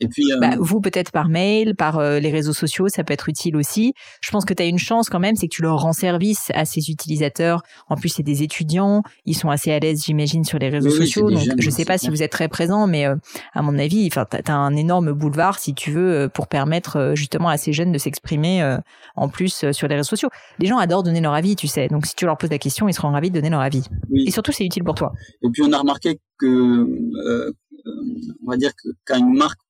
Et 0.00 0.08
puis 0.08 0.24
bah, 0.40 0.56
vous 0.58 0.80
peut-être 0.80 1.12
par 1.12 1.28
mail, 1.28 1.74
par 1.74 2.00
les 2.00 2.30
réseaux 2.30 2.52
sociaux, 2.52 2.88
ça 2.88 3.04
peut 3.04 3.12
être 3.12 3.28
utile 3.28 3.56
aussi. 3.56 3.94
Je 4.20 4.30
pense 4.30 4.44
que 4.44 4.54
tu 4.54 4.62
as 4.62 4.66
une 4.66 4.78
chance 4.78 5.08
quand 5.08 5.20
même, 5.20 5.36
c'est 5.36 5.48
que 5.48 5.54
tu 5.54 5.62
leur 5.62 5.78
rends 5.78 5.92
service 5.92 6.50
à 6.54 6.64
ces 6.64 6.90
utilisateurs. 6.90 7.62
En 7.88 7.96
plus, 7.96 8.08
c'est 8.08 8.22
des 8.22 8.42
étudiants, 8.42 9.02
ils 9.24 9.34
sont 9.34 9.50
assez 9.50 9.72
à 9.72 9.78
l'aise, 9.78 10.04
j'imagine, 10.04 10.44
sur 10.44 10.58
les 10.58 10.68
réseaux 10.68 10.90
sociaux. 10.90 11.30
donc, 11.30 11.42
je 11.58 11.70
sais 11.70 11.84
pas 11.84 11.98
si 11.98 12.08
vous 12.08 12.22
êtes 12.22 12.32
très 12.32 12.48
présent, 12.48 12.86
mais 12.86 13.06
à 13.54 13.62
mon 13.62 13.78
avis, 13.78 14.08
enfin, 14.10 14.26
as 14.46 14.52
un 14.52 14.76
énorme 14.76 15.12
boulevard, 15.12 15.58
si 15.58 15.74
tu 15.74 15.90
veux, 15.90 16.28
pour 16.32 16.48
permettre 16.48 17.12
justement 17.14 17.48
à 17.48 17.56
ces 17.56 17.72
jeunes 17.72 17.92
de 17.92 17.98
s'exprimer 17.98 18.76
en 19.14 19.28
plus 19.28 19.70
sur 19.72 19.88
les 19.88 19.96
réseaux 19.96 20.08
sociaux. 20.08 20.30
Les 20.58 20.66
gens 20.66 20.78
adorent 20.78 21.02
donner 21.02 21.20
leur 21.20 21.34
avis, 21.34 21.56
tu 21.56 21.66
sais. 21.66 21.88
Donc, 21.88 22.06
si 22.06 22.14
tu 22.14 22.24
leur 22.26 22.36
poses 22.36 22.50
la 22.50 22.58
question, 22.58 22.88
ils 22.88 22.94
seront 22.94 23.10
ravis 23.10 23.30
de 23.30 23.34
donner 23.34 23.50
leur 23.50 23.60
avis. 23.60 23.84
Et 24.14 24.30
surtout, 24.30 24.52
c'est 24.52 24.64
utile 24.64 24.84
pour 24.84 24.94
toi. 24.94 25.12
Et 25.42 25.48
puis, 25.52 25.62
on 25.62 25.72
a 25.72 25.78
remarqué 25.78 26.18
que, 26.38 26.46
euh, 26.46 27.52
on 27.86 28.50
va 28.50 28.56
dire 28.56 28.72
que 28.74 28.88
quand 29.04 29.18
une 29.18 29.36
marque, 29.36 29.60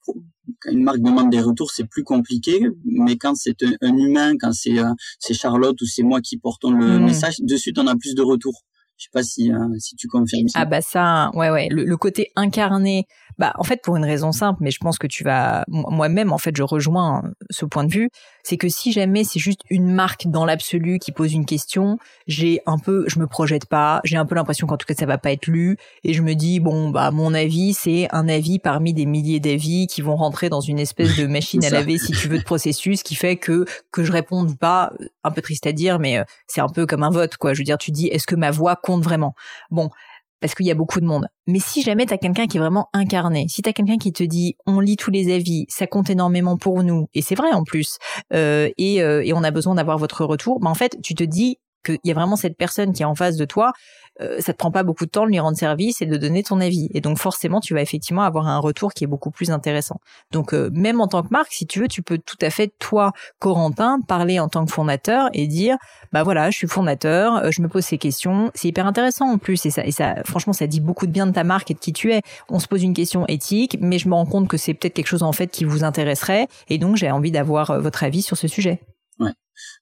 quand 0.60 0.72
une 0.72 0.82
marque 0.82 1.00
demande 1.00 1.30
des 1.30 1.40
retours, 1.40 1.70
c'est 1.70 1.84
plus 1.86 2.04
compliqué. 2.04 2.66
Mais 2.84 3.16
quand 3.16 3.34
c'est 3.34 3.62
un, 3.62 3.96
humain, 3.96 4.34
quand 4.38 4.52
c'est 4.52 4.78
euh, 4.78 4.92
c'est 5.18 5.34
Charlotte 5.34 5.80
ou 5.80 5.86
c'est 5.86 6.02
moi 6.02 6.20
qui 6.20 6.38
portons 6.38 6.70
le 6.70 6.98
mmh. 6.98 7.04
message, 7.04 7.40
de 7.40 7.56
suite, 7.56 7.78
on 7.78 7.86
a 7.86 7.96
plus 7.96 8.14
de 8.14 8.22
retours. 8.22 8.62
Je 8.96 9.04
sais 9.04 9.10
pas 9.12 9.22
si 9.22 9.52
euh, 9.52 9.58
si 9.78 9.94
tu 9.96 10.08
confirmes 10.08 10.48
ça. 10.48 10.60
Ah 10.60 10.64
bah 10.64 10.80
ça, 10.80 11.30
ouais 11.34 11.50
ouais, 11.50 11.68
le, 11.70 11.96
côté 11.96 12.32
incarné. 12.34 13.06
Bah 13.38 13.52
en 13.56 13.64
fait 13.64 13.82
pour 13.82 13.96
une 13.96 14.04
raison 14.06 14.32
simple, 14.32 14.60
mais 14.62 14.70
je 14.70 14.78
pense 14.78 14.96
que 14.96 15.06
tu 15.06 15.22
vas 15.22 15.64
moi-même 15.68 16.32
en 16.32 16.38
fait 16.38 16.56
je 16.56 16.62
rejoins 16.62 17.22
ce 17.50 17.66
point 17.66 17.84
de 17.84 17.92
vue, 17.92 18.08
c'est 18.42 18.56
que 18.56 18.70
si 18.70 18.92
jamais 18.92 19.24
c'est 19.24 19.38
juste 19.38 19.60
une 19.68 19.92
marque 19.92 20.26
dans 20.28 20.46
l'absolu 20.46 20.98
qui 20.98 21.12
pose 21.12 21.34
une 21.34 21.44
question, 21.44 21.98
j'ai 22.26 22.60
un 22.64 22.78
peu 22.78 23.04
je 23.08 23.18
me 23.18 23.26
projette 23.26 23.66
pas, 23.66 24.00
j'ai 24.04 24.16
un 24.16 24.24
peu 24.24 24.34
l'impression 24.34 24.66
qu'en 24.66 24.78
tout 24.78 24.86
cas 24.86 24.94
ça 24.94 25.04
va 25.04 25.18
pas 25.18 25.32
être 25.32 25.48
lu 25.48 25.76
et 26.02 26.14
je 26.14 26.22
me 26.22 26.34
dis 26.34 26.60
bon 26.60 26.88
bah 26.88 27.10
mon 27.10 27.34
avis 27.34 27.74
c'est 27.74 28.08
un 28.10 28.26
avis 28.26 28.58
parmi 28.58 28.94
des 28.94 29.04
milliers 29.04 29.40
d'avis 29.40 29.86
qui 29.86 30.00
vont 30.00 30.16
rentrer 30.16 30.48
dans 30.48 30.62
une 30.62 30.78
espèce 30.78 31.16
de 31.16 31.26
machine 31.26 31.62
à 31.62 31.68
laver 31.68 31.98
si 31.98 32.12
tu 32.12 32.28
veux 32.28 32.38
de 32.38 32.44
processus 32.44 33.02
qui 33.02 33.16
fait 33.16 33.36
que 33.36 33.66
que 33.92 34.02
je 34.02 34.12
réponde 34.12 34.56
pas 34.58 34.94
un 35.24 35.30
peu 35.30 35.42
triste 35.42 35.66
à 35.66 35.72
dire 35.72 35.98
mais 35.98 36.18
euh, 36.18 36.24
c'est 36.46 36.62
un 36.62 36.68
peu 36.68 36.86
comme 36.86 37.02
un 37.02 37.10
vote 37.10 37.36
quoi. 37.36 37.52
Je 37.52 37.58
veux 37.58 37.64
dire 37.64 37.78
tu 37.78 37.90
dis 37.90 38.06
est-ce 38.06 38.26
que 38.26 38.34
ma 38.34 38.50
voix 38.50 38.76
compte 38.86 39.02
vraiment. 39.02 39.34
Bon, 39.70 39.90
parce 40.40 40.54
qu'il 40.54 40.66
y 40.66 40.70
a 40.70 40.74
beaucoup 40.74 41.00
de 41.00 41.06
monde. 41.06 41.26
Mais 41.46 41.58
si 41.58 41.82
jamais 41.82 42.06
tu 42.06 42.14
as 42.14 42.18
quelqu'un 42.18 42.46
qui 42.46 42.58
est 42.58 42.60
vraiment 42.60 42.88
incarné, 42.92 43.46
si 43.48 43.62
tu 43.62 43.68
as 43.68 43.72
quelqu'un 43.72 43.98
qui 43.98 44.12
te 44.12 44.22
dit 44.22 44.56
on 44.66 44.80
lit 44.80 44.96
tous 44.96 45.10
les 45.10 45.34
avis, 45.34 45.66
ça 45.68 45.86
compte 45.86 46.10
énormément 46.10 46.56
pour 46.56 46.82
nous, 46.82 47.08
et 47.14 47.22
c'est 47.22 47.34
vrai 47.34 47.52
en 47.52 47.64
plus, 47.64 47.98
euh, 48.32 48.70
et, 48.78 49.02
euh, 49.02 49.24
et 49.24 49.32
on 49.32 49.42
a 49.42 49.50
besoin 49.50 49.74
d'avoir 49.74 49.98
votre 49.98 50.24
retour, 50.24 50.60
bah 50.60 50.70
en 50.70 50.74
fait 50.74 50.98
tu 51.02 51.14
te 51.14 51.24
dis 51.24 51.58
qu'il 51.84 51.98
y 52.04 52.10
a 52.10 52.14
vraiment 52.14 52.36
cette 52.36 52.56
personne 52.56 52.92
qui 52.92 53.02
est 53.02 53.06
en 53.06 53.14
face 53.14 53.36
de 53.36 53.44
toi 53.44 53.72
euh, 54.20 54.40
ça 54.40 54.52
te 54.52 54.58
prend 54.58 54.70
pas 54.70 54.82
beaucoup 54.82 55.04
de 55.04 55.10
temps 55.10 55.24
de 55.24 55.30
lui 55.30 55.38
rendre 55.38 55.56
service 55.56 56.00
et 56.00 56.06
de 56.06 56.16
donner 56.16 56.42
ton 56.42 56.60
avis. 56.60 56.88
Et 56.94 57.00
donc 57.00 57.18
forcément, 57.18 57.60
tu 57.60 57.74
vas 57.74 57.82
effectivement 57.82 58.22
avoir 58.22 58.46
un 58.46 58.58
retour 58.58 58.92
qui 58.92 59.04
est 59.04 59.06
beaucoup 59.06 59.30
plus 59.30 59.50
intéressant. 59.50 60.00
Donc 60.32 60.54
euh, 60.54 60.70
même 60.72 61.00
en 61.00 61.08
tant 61.08 61.22
que 61.22 61.28
marque, 61.30 61.52
si 61.52 61.66
tu 61.66 61.80
veux, 61.80 61.88
tu 61.88 62.02
peux 62.02 62.18
tout 62.18 62.38
à 62.40 62.50
fait 62.50 62.72
toi, 62.78 63.12
Corentin, 63.38 64.00
parler 64.06 64.40
en 64.40 64.48
tant 64.48 64.64
que 64.64 64.72
fondateur 64.72 65.28
et 65.32 65.46
dire, 65.46 65.76
bah 66.12 66.22
voilà, 66.22 66.50
je 66.50 66.56
suis 66.56 66.68
fondateur, 66.68 67.36
euh, 67.36 67.50
je 67.50 67.62
me 67.62 67.68
pose 67.68 67.84
ces 67.84 67.98
questions. 67.98 68.50
C'est 68.54 68.68
hyper 68.68 68.86
intéressant 68.86 69.30
en 69.30 69.38
plus 69.38 69.64
et 69.66 69.70
ça, 69.70 69.84
et 69.84 69.92
ça, 69.92 70.16
franchement, 70.24 70.52
ça 70.52 70.66
dit 70.66 70.80
beaucoup 70.80 71.06
de 71.06 71.12
bien 71.12 71.26
de 71.26 71.32
ta 71.32 71.44
marque 71.44 71.70
et 71.70 71.74
de 71.74 71.78
qui 71.78 71.92
tu 71.92 72.12
es. 72.12 72.22
On 72.48 72.58
se 72.58 72.66
pose 72.66 72.82
une 72.82 72.94
question 72.94 73.26
éthique, 73.26 73.76
mais 73.80 73.98
je 73.98 74.08
me 74.08 74.14
rends 74.14 74.26
compte 74.26 74.48
que 74.48 74.56
c'est 74.56 74.74
peut-être 74.74 74.94
quelque 74.94 75.06
chose 75.06 75.22
en 75.22 75.32
fait 75.32 75.48
qui 75.48 75.64
vous 75.64 75.84
intéresserait 75.84 76.48
et 76.68 76.78
donc 76.78 76.96
j'ai 76.96 77.10
envie 77.10 77.30
d'avoir 77.30 77.80
votre 77.80 78.04
avis 78.04 78.22
sur 78.22 78.36
ce 78.36 78.48
sujet. 78.48 78.80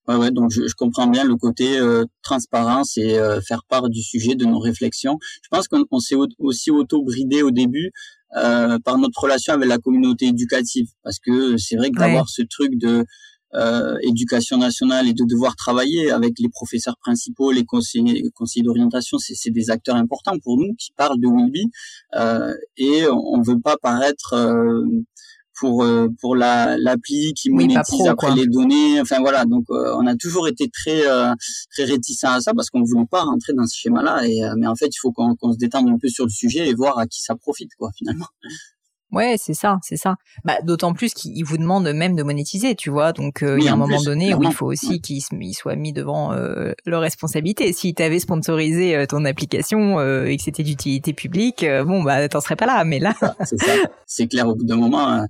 Ouais, 0.07 0.15
ouais, 0.15 0.31
donc 0.31 0.51
je, 0.51 0.69
je, 0.69 0.75
comprends 0.75 1.09
bien 1.09 1.25
le 1.25 1.37
côté 1.37 1.79
euh, 1.79 2.05
transparence 2.23 2.97
et 2.97 3.19
euh, 3.19 3.41
faire 3.41 3.65
part 3.69 3.89
du 3.89 4.03
sujet, 4.03 4.35
de 4.35 4.45
nos 4.45 4.61
réflexions. 4.61 5.19
Je 5.43 5.49
pense 5.51 5.67
qu'on 5.67 5.99
s'est 5.99 6.15
aussi 6.39 6.71
auto-bridé 6.71 7.43
au 7.43 7.51
début 7.51 7.91
euh, 8.37 8.79
par 8.85 8.99
notre 8.99 9.21
relation 9.21 9.55
avec 9.55 9.69
la 9.69 9.79
communauté 9.79 10.27
éducative, 10.27 10.87
parce 11.03 11.19
que 11.19 11.57
c'est 11.57 11.77
vrai 11.77 11.91
que 11.91 11.99
d'avoir 11.99 12.29
ce 12.29 12.43
truc 12.43 12.77
de 12.79 13.05
euh, 13.55 13.97
éducation 14.03 14.59
nationale 14.59 15.09
et 15.09 15.13
de 15.13 15.25
devoir 15.25 15.55
travailler 15.55 16.11
avec 16.11 16.35
les 16.41 16.49
professeurs 16.49 16.97
principaux, 16.99 17.53
les 17.53 17.65
conseillers, 17.65 18.15
les 18.23 18.31
conseillers 18.35 18.65
d'orientation, 18.65 19.19
c'est 19.19 19.51
des 19.51 19.71
acteurs 19.71 19.95
importants 19.97 20.39
pour 20.43 20.59
nous 20.59 20.75
qui 20.75 20.93
parlent 20.97 21.21
de 21.21 21.29
Wilby 21.29 21.71
euh, 22.17 22.53
et 22.77 23.07
on 23.09 23.41
veut 23.43 23.61
pas 23.61 23.77
paraître 23.81 24.35
pour 25.59 25.85
euh, 25.85 26.09
pour 26.21 26.37
la 26.37 26.77
l'appli 26.79 27.33
qui 27.35 27.51
monétise 27.51 28.07
après 28.07 28.35
les 28.35 28.47
données. 28.47 29.01
Enfin 29.01 29.21
voilà. 29.21 29.45
Donc 29.45 29.65
euh, 29.71 29.95
on 29.97 30.07
a 30.07 30.17
toujours 30.17 30.49
été 30.49 30.69
très 30.69 31.07
euh, 31.07 31.33
très 31.73 31.85
réticent 31.85 32.25
à 32.25 32.41
ça 32.41 32.53
parce 32.55 32.71
qu'on 32.71 32.83
voulait 32.83 33.07
pas 33.11 33.23
rentrer 33.23 33.53
dans 33.55 33.67
ce 33.67 33.77
schéma 33.77 34.03
là 34.03 34.27
et 34.27 34.41
mais 34.59 34.67
en 34.67 34.75
fait 34.75 34.87
il 34.87 34.99
faut 35.01 35.13
qu'on 35.13 35.35
qu'on 35.37 35.53
se 35.53 35.59
détende 35.59 35.89
un 35.89 35.99
peu 35.99 36.09
sur 36.09 36.25
le 36.25 36.31
sujet 36.31 36.69
et 36.69 36.75
voir 36.75 36.99
à 36.99 37.07
qui 37.07 37.23
ça 37.23 37.35
profite 37.37 37.71
quoi 37.79 37.91
finalement 37.97 38.27
Ouais, 39.15 39.37
c'est 39.39 39.55
ça, 39.55 39.79
c'est 39.83 39.97
ça. 39.97 40.17
Bah, 40.45 40.57
d'autant 40.65 40.93
plus 40.93 41.15
qu'ils 41.15 41.45
vous 41.45 41.57
demandent 41.57 41.93
même 41.93 42.17
de 42.17 42.23
monétiser, 42.25 42.75
tu 42.75 42.91
vois. 42.91 43.13
Donc, 43.13 43.43
euh, 43.43 43.57
il 43.59 43.65
y 43.65 43.69
a 43.69 43.73
un 43.73 43.77
moment 43.77 44.03
donné 44.03 44.35
où 44.35 44.43
il 44.43 44.53
faut 44.53 44.67
aussi 44.67 45.01
qu'ils 45.01 45.23
soient 45.55 45.77
mis 45.77 45.93
devant 45.93 46.33
euh, 46.33 46.73
leurs 46.85 47.01
responsabilités. 47.01 47.73
Si 47.73 47.95
tu 47.95 48.03
avais 48.03 48.19
sponsorisé 48.19 48.97
euh, 48.97 49.07
ton 49.07 49.25
application 49.25 50.01
euh, 50.01 50.25
et 50.25 50.37
que 50.37 50.43
c'était 50.43 50.65
d'utilité 50.65 51.13
publique, 51.13 51.65
bon, 51.87 52.03
bah, 52.03 52.29
t'en 52.29 52.41
serais 52.41 52.57
pas 52.57 52.67
là. 52.67 52.85
Mais 52.85 52.99
là, 52.99 53.15
c'est 53.45 53.61
ça. 53.61 53.73
C'est 54.07 54.27
clair. 54.27 54.49
Au 54.49 54.57
bout 54.57 54.65
d'un 54.65 54.77
moment, 54.77 55.25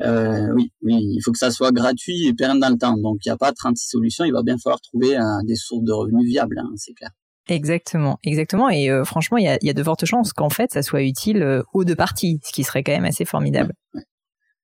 oui, 0.00 0.72
oui, 0.82 0.94
il 1.00 1.20
faut 1.22 1.32
que 1.32 1.38
ça 1.38 1.50
soit 1.50 1.72
gratuit 1.72 2.26
et 2.26 2.32
pérenne 2.32 2.58
dans 2.58 2.70
le 2.70 2.78
temps. 2.78 2.96
Donc, 2.96 3.18
il 3.24 3.28
n'y 3.28 3.32
a 3.32 3.36
pas 3.36 3.52
36 3.52 3.88
solutions. 3.88 4.24
Il 4.24 4.32
va 4.32 4.42
bien 4.42 4.56
falloir 4.56 4.80
trouver 4.80 5.18
des 5.44 5.56
sources 5.56 5.84
de 5.84 5.92
revenus 5.92 6.26
viables. 6.26 6.58
Hein, 6.58 6.70
c'est 6.76 6.94
clair. 6.94 7.10
Exactement, 7.48 8.18
exactement. 8.24 8.68
Et 8.70 8.90
euh, 8.90 9.04
franchement, 9.04 9.38
il 9.38 9.44
y 9.44 9.48
a, 9.48 9.58
y 9.62 9.70
a, 9.70 9.72
de 9.72 9.82
fortes 9.82 10.04
chances 10.04 10.32
qu'en 10.32 10.50
fait, 10.50 10.72
ça 10.72 10.82
soit 10.82 11.02
utile 11.02 11.42
euh, 11.42 11.62
aux 11.72 11.84
deux 11.84 11.94
parties, 11.94 12.40
ce 12.44 12.52
qui 12.52 12.64
serait 12.64 12.82
quand 12.82 12.92
même 12.92 13.04
assez 13.04 13.24
formidable. 13.24 13.72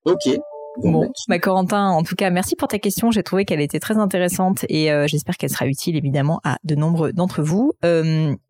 Ok. 0.05 0.37
Bon, 0.81 1.01
bah, 1.01 1.07
bah, 1.29 1.39
Corentin, 1.39 1.89
en 1.89 2.03
tout 2.03 2.15
cas, 2.15 2.29
merci 2.29 2.55
pour 2.55 2.67
ta 2.67 2.79
question. 2.79 3.11
J'ai 3.11 3.23
trouvé 3.23 3.45
qu'elle 3.45 3.61
était 3.61 3.79
très 3.79 3.97
intéressante 3.97 4.65
et 4.69 4.91
euh, 4.91 5.07
j'espère 5.07 5.37
qu'elle 5.37 5.51
sera 5.51 5.67
utile 5.67 5.95
évidemment 5.95 6.41
à 6.43 6.57
de 6.63 6.75
nombreux 6.75 7.13
d'entre 7.13 7.41
vous. 7.41 7.73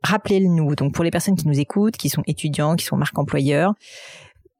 Rappelez-nous, 0.03 0.75
donc 0.75 0.93
pour 0.93 1.03
les 1.03 1.11
personnes 1.11 1.35
qui 1.35 1.47
nous 1.47 1.59
écoutent, 1.59 1.97
qui 1.97 2.09
sont 2.09 2.23
étudiants, 2.25 2.75
qui 2.75 2.85
sont 2.85 2.95
marques 2.95 3.19
employeurs, 3.19 3.73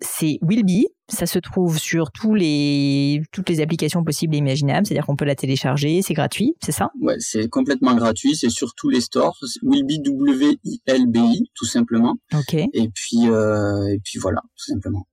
c'est 0.02 0.38
Willby. 0.42 0.88
Ça 1.10 1.26
se 1.26 1.38
trouve 1.40 1.78
sur 1.78 2.12
tous 2.12 2.34
les, 2.34 3.22
toutes 3.32 3.50
les 3.50 3.62
applications 3.62 4.04
possibles 4.04 4.36
et 4.36 4.38
imaginables, 4.38 4.86
c'est-à-dire 4.86 5.06
qu'on 5.06 5.16
peut 5.16 5.26
la 5.26 5.36
télécharger, 5.36 6.02
c'est 6.02 6.14
gratuit, 6.14 6.56
c'est 6.64 6.72
ça? 6.72 6.92
Ouais, 7.02 7.18
c'est 7.20 7.50
complètement 7.50 7.94
gratuit, 7.96 8.36
c'est 8.36 8.50
sur 8.50 8.74
tous 8.74 8.90
les 8.90 9.02
stores, 9.02 9.38
Willby 9.64 10.00
W-I-L-B-I, 10.00 11.52
tout 11.56 11.66
simplement. 11.66 12.16
Ok. 12.34 12.54
Et 12.54 12.90
puis, 12.94 13.28
euh, 13.28 13.88
et 13.88 14.00
puis 14.04 14.18
voilà, 14.20 14.42
tout 14.56 14.72
simplement. 14.72 15.06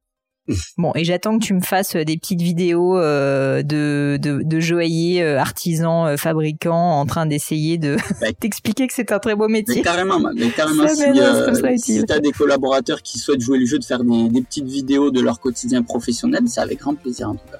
Bon, 0.79 0.93
et 0.95 1.05
j'attends 1.05 1.39
que 1.39 1.45
tu 1.45 1.55
me 1.55 1.61
fasses 1.61 1.97
euh, 1.97 2.05
des 2.05 2.17
petites 2.17 2.41
vidéos 2.41 2.97
euh, 2.99 3.63
de, 3.63 4.19
de, 4.21 4.43
de 4.43 4.61
joailliers, 4.61 5.23
euh, 5.23 5.39
artisans, 5.39 6.07
euh, 6.07 6.17
fabricants 6.17 6.99
en 7.01 7.07
train 7.07 7.27
d'essayer 7.27 7.79
de 7.79 7.97
bah, 8.21 8.29
t'expliquer 8.41 8.87
que 8.87 8.95
c'est 8.95 9.13
un 9.13 9.19
très 9.19 9.37
beau 9.37 9.49
métier. 9.49 9.77
Mais 9.77 9.83
carrément, 9.83 10.19
mais 10.19 10.51
carrément 10.51 10.89
si, 10.89 11.05
euh, 11.05 11.77
si 11.77 12.05
tu 12.05 12.13
as 12.13 12.19
des 12.19 12.33
collaborateurs 12.33 13.03
qui 13.03 13.19
souhaitent 13.19 13.41
jouer 13.41 13.59
le 13.59 13.67
jeu, 13.67 13.79
de 13.79 13.85
faire 13.85 14.03
des, 14.03 14.29
des 14.29 14.43
petites 14.43 14.67
vidéos 14.67 15.11
de 15.11 15.21
leur 15.21 15.41
quotidien 15.41 15.83
professionnel, 15.83 16.43
c'est 16.47 16.61
avec 16.61 16.81
grand 16.81 16.95
plaisir 16.95 17.29
en 17.29 17.35
tout 17.35 17.47
cas. 17.51 17.59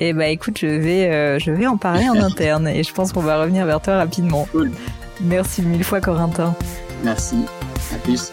Eh 0.00 0.12
bah 0.12 0.28
écoute, 0.28 0.58
je 0.58 0.66
vais, 0.66 1.38
je 1.38 1.50
vais 1.52 1.66
en 1.66 1.76
parler 1.76 2.08
en 2.08 2.20
interne 2.22 2.66
et 2.66 2.82
je 2.82 2.92
pense 2.92 3.12
qu'on 3.12 3.20
va 3.20 3.40
revenir 3.40 3.66
vers 3.66 3.80
toi 3.80 3.98
rapidement. 3.98 4.48
Cool. 4.50 4.72
Merci 5.20 5.62
mille 5.62 5.84
fois 5.84 6.00
Corentin. 6.00 6.56
Merci. 7.04 7.36
À 7.94 7.98
plus. 7.98 8.32